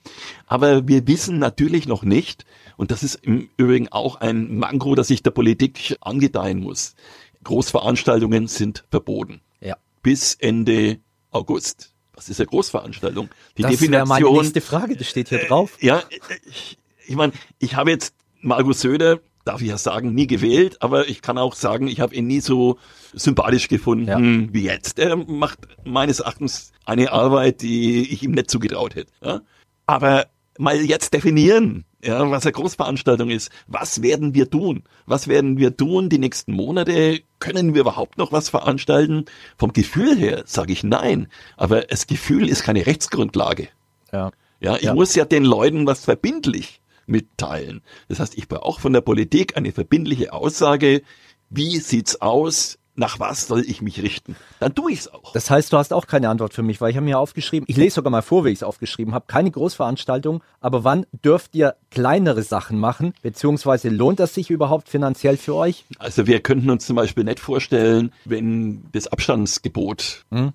[0.48, 2.46] Aber wir wissen natürlich noch nicht,
[2.78, 6.96] und das ist im Übrigen auch ein Manko, das sich der Politik angedeihen muss.
[7.44, 9.42] Großveranstaltungen sind verboten.
[9.62, 9.78] Ja.
[10.04, 11.00] Bis Ende
[11.32, 11.94] August.
[12.14, 13.30] Was ist eine Großveranstaltung?
[13.58, 14.08] Die das Definition.
[14.08, 15.78] meine nächste Frage, das steht hier drauf.
[15.80, 16.04] Äh, ja,
[16.46, 16.78] ich,
[17.08, 21.22] ich meine, ich habe jetzt Markus Söder darf ich ja sagen, nie gewählt, aber ich
[21.22, 22.78] kann auch sagen, ich habe ihn nie so
[23.14, 24.20] sympathisch gefunden ja.
[24.54, 25.00] wie jetzt.
[25.00, 29.12] Er macht meines Erachtens eine Arbeit, die ich ihm nicht zugetraut hätte.
[29.24, 29.42] Ja?
[29.86, 30.26] Aber
[30.58, 33.50] mal jetzt definieren, ja, was eine Großveranstaltung ist.
[33.68, 34.84] Was werden wir tun?
[35.06, 37.22] Was werden wir tun die nächsten Monate?
[37.40, 39.26] Können wir überhaupt noch was veranstalten?
[39.58, 41.28] Vom Gefühl her sage ich nein.
[41.58, 43.70] Aber das Gefühl ist keine Rechtsgrundlage.
[44.12, 44.32] Ja.
[44.60, 44.94] Ja, ich ja.
[44.94, 47.82] muss ja den Leuten was verbindlich mitteilen.
[48.08, 51.02] Das heißt, ich brauche auch von der Politik eine verbindliche Aussage,
[51.50, 54.36] wie sieht's aus, nach was soll ich mich richten?
[54.60, 55.34] Dann tue ich es auch.
[55.34, 57.78] Das heißt, du hast auch keine Antwort für mich, weil ich habe mir aufgeschrieben, ich
[57.78, 61.76] lese sogar mal vor, wie ich es aufgeschrieben habe, keine Großveranstaltung, aber wann dürft ihr
[61.92, 65.86] kleinere Sachen machen, beziehungsweise lohnt das sich überhaupt finanziell für euch?
[66.00, 70.54] Also wir könnten uns zum Beispiel nicht vorstellen, wenn das Abstandsgebot hm?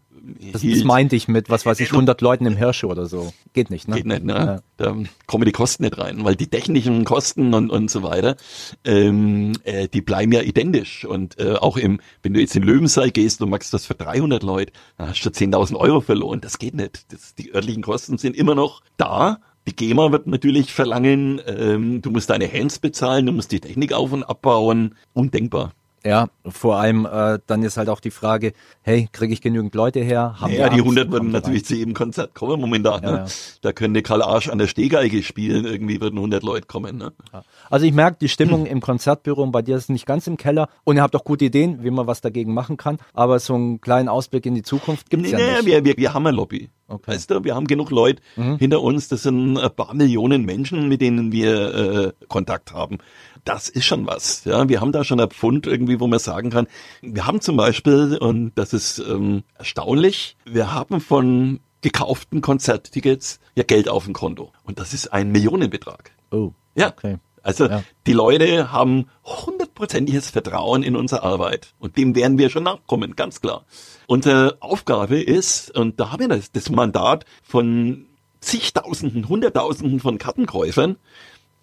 [0.53, 3.33] Das, das meinte ich mit, was weiß ich, 100 Leuten im Hirsche oder so.
[3.53, 3.97] Geht nicht, ne?
[3.97, 4.35] Geht nicht, ne?
[4.35, 4.61] Ja.
[4.77, 4.97] Da
[5.27, 8.37] kommen die Kosten nicht rein, weil die technischen Kosten und, und so weiter,
[8.85, 11.05] ähm, äh, die bleiben ja identisch.
[11.05, 14.43] Und äh, auch im, wenn du jetzt in Löwenseil gehst und machst das für 300
[14.43, 16.41] Leute, dann hast du 10.000 Euro verloren.
[16.41, 17.13] Das geht nicht.
[17.13, 19.41] Das, die örtlichen Kosten sind immer noch da.
[19.67, 23.93] Die GEMA wird natürlich verlangen, ähm, du musst deine Hands bezahlen, du musst die Technik
[23.93, 24.97] auf- und abbauen.
[25.13, 25.73] Undenkbar.
[26.05, 30.01] Ja, vor allem äh, dann ist halt auch die Frage, hey, kriege ich genügend Leute
[30.01, 30.37] her?
[30.41, 33.03] Haben ja, die 100 würden natürlich zu jedem Konzert kommen momentan.
[33.03, 33.17] Ja, ne?
[33.19, 33.27] ja.
[33.61, 36.97] Da könnte Karl Arsch an der Stehgeige spielen, irgendwie würden 100 Leute kommen.
[36.97, 37.13] Ne?
[37.69, 40.71] Also ich merke, die Stimmung im Konzertbüro und bei dir ist nicht ganz im Keller
[40.85, 43.83] und ihr habt auch gute Ideen, wie man was dagegen machen kann, aber so einen
[43.83, 45.67] kleinen Ausblick in die Zukunft gibt es nee, ja nicht.
[45.67, 46.71] Wir, wir, wir haben eine Lobby.
[46.89, 47.13] Okay.
[47.13, 48.59] Weißt du, wir haben genug Leute mhm.
[48.59, 52.99] hinter uns, das sind ein paar Millionen Menschen, mit denen wir äh, Kontakt haben
[53.51, 54.45] das ist schon was.
[54.45, 56.69] Ja, wir haben da schon ein Pfund irgendwie, wo man sagen kann,
[57.03, 63.65] wir haben zum Beispiel, und das ist ähm, erstaunlich, wir haben von gekauften Konzerttickets ja
[63.65, 64.53] Geld auf dem Konto.
[64.63, 66.13] Und das ist ein Millionenbetrag.
[66.31, 66.53] Oh.
[66.77, 66.93] Ja.
[66.93, 67.19] Okay.
[67.43, 67.83] Also ja.
[68.07, 73.41] die Leute haben hundertprozentiges Vertrauen in unsere Arbeit und dem werden wir schon nachkommen, ganz
[73.41, 73.65] klar.
[74.07, 78.07] Unsere Aufgabe ist, und da haben wir das, das Mandat von
[78.41, 80.99] zigtausenden, hunderttausenden von Kartenkäufern,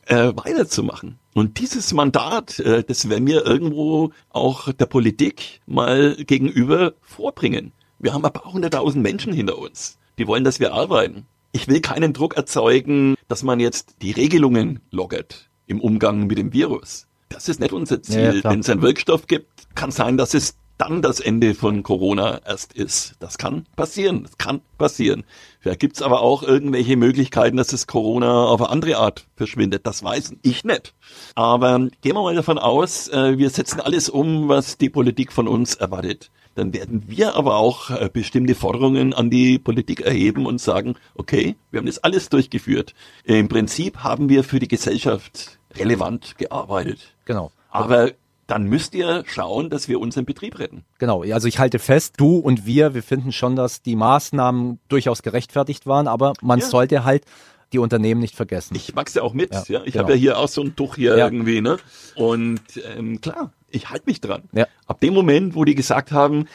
[0.08, 1.20] äh, weiterzumachen.
[1.34, 7.74] Und dieses Mandat, äh, das werden wir irgendwo auch der Politik mal gegenüber vorbringen.
[8.00, 11.26] Wir haben ein paar hunderttausend Menschen hinter uns, die wollen, dass wir arbeiten.
[11.52, 16.54] Ich will keinen Druck erzeugen, dass man jetzt die Regelungen lockert im Umgang mit dem
[16.54, 17.08] Virus.
[17.30, 18.42] Das ist nicht unser Ziel.
[18.44, 22.42] Ja, Wenn es einen Wirkstoff gibt, kann sein, dass es dann das Ende von Corona
[22.46, 23.16] erst ist.
[23.20, 25.24] Das kann passieren, das kann passieren.
[25.60, 29.88] Vielleicht gibt's aber auch irgendwelche Möglichkeiten, dass das Corona auf eine andere Art verschwindet.
[29.88, 30.94] Das weiß ich nicht.
[31.36, 35.48] Aber gehen wir mal davon aus, äh, wir setzen alles um, was die Politik von
[35.48, 36.30] uns erwartet.
[36.56, 41.56] Dann werden wir aber auch äh, bestimmte Forderungen an die Politik erheben und sagen, okay,
[41.70, 42.96] wir haben das alles durchgeführt.
[43.26, 47.16] Im Prinzip haben wir für die Gesellschaft relevant gearbeitet.
[47.26, 47.52] Genau.
[47.70, 48.12] Aber
[48.48, 50.84] dann müsst ihr schauen, dass wir unseren Betrieb retten.
[50.98, 55.22] Genau, also ich halte fest, du und wir, wir finden schon, dass die Maßnahmen durchaus
[55.22, 56.66] gerechtfertigt waren, aber man ja.
[56.66, 57.26] sollte halt
[57.74, 58.76] die Unternehmen nicht vergessen.
[58.76, 59.64] Ich mag's ja auch mit, ja.
[59.68, 59.82] ja.
[59.84, 60.04] Ich genau.
[60.04, 61.26] habe ja hier auch so ein Tuch hier ja.
[61.26, 61.78] irgendwie, ne?
[62.16, 62.62] Und
[62.96, 64.44] ähm, klar, ich halte mich dran.
[64.54, 64.68] Ja.
[64.86, 66.48] Ab dem Moment, wo die gesagt haben,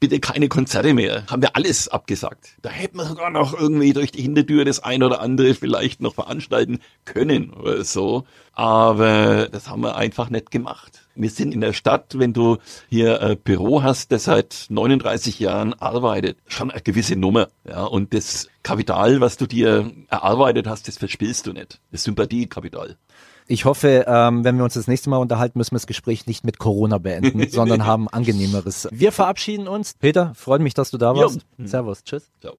[0.00, 2.56] bitte keine Konzerte mehr, haben wir alles abgesagt.
[2.62, 6.14] Da hätten wir sogar noch irgendwie durch die Hintertür das ein oder andere vielleicht noch
[6.14, 8.24] veranstalten können oder so.
[8.52, 11.05] Aber das haben wir einfach nicht gemacht.
[11.16, 12.58] Wir sind in der Stadt, wenn du
[12.88, 17.48] hier ein Büro hast, das seit 39 Jahren arbeitet, schon eine gewisse Nummer.
[17.68, 21.80] Ja, und das Kapital, was du dir erarbeitet hast, das verspielst du nicht.
[21.90, 22.96] Das Sympathiekapital.
[23.48, 26.44] Ich hoffe, ähm, wenn wir uns das nächste Mal unterhalten, müssen wir das Gespräch nicht
[26.44, 28.88] mit Corona beenden, sondern haben angenehmeres.
[28.90, 29.94] Wir verabschieden uns.
[29.94, 31.46] Peter, freut mich, dass du da warst.
[31.58, 31.66] Jo.
[31.66, 32.02] Servus.
[32.02, 32.30] Tschüss.
[32.40, 32.54] Ciao.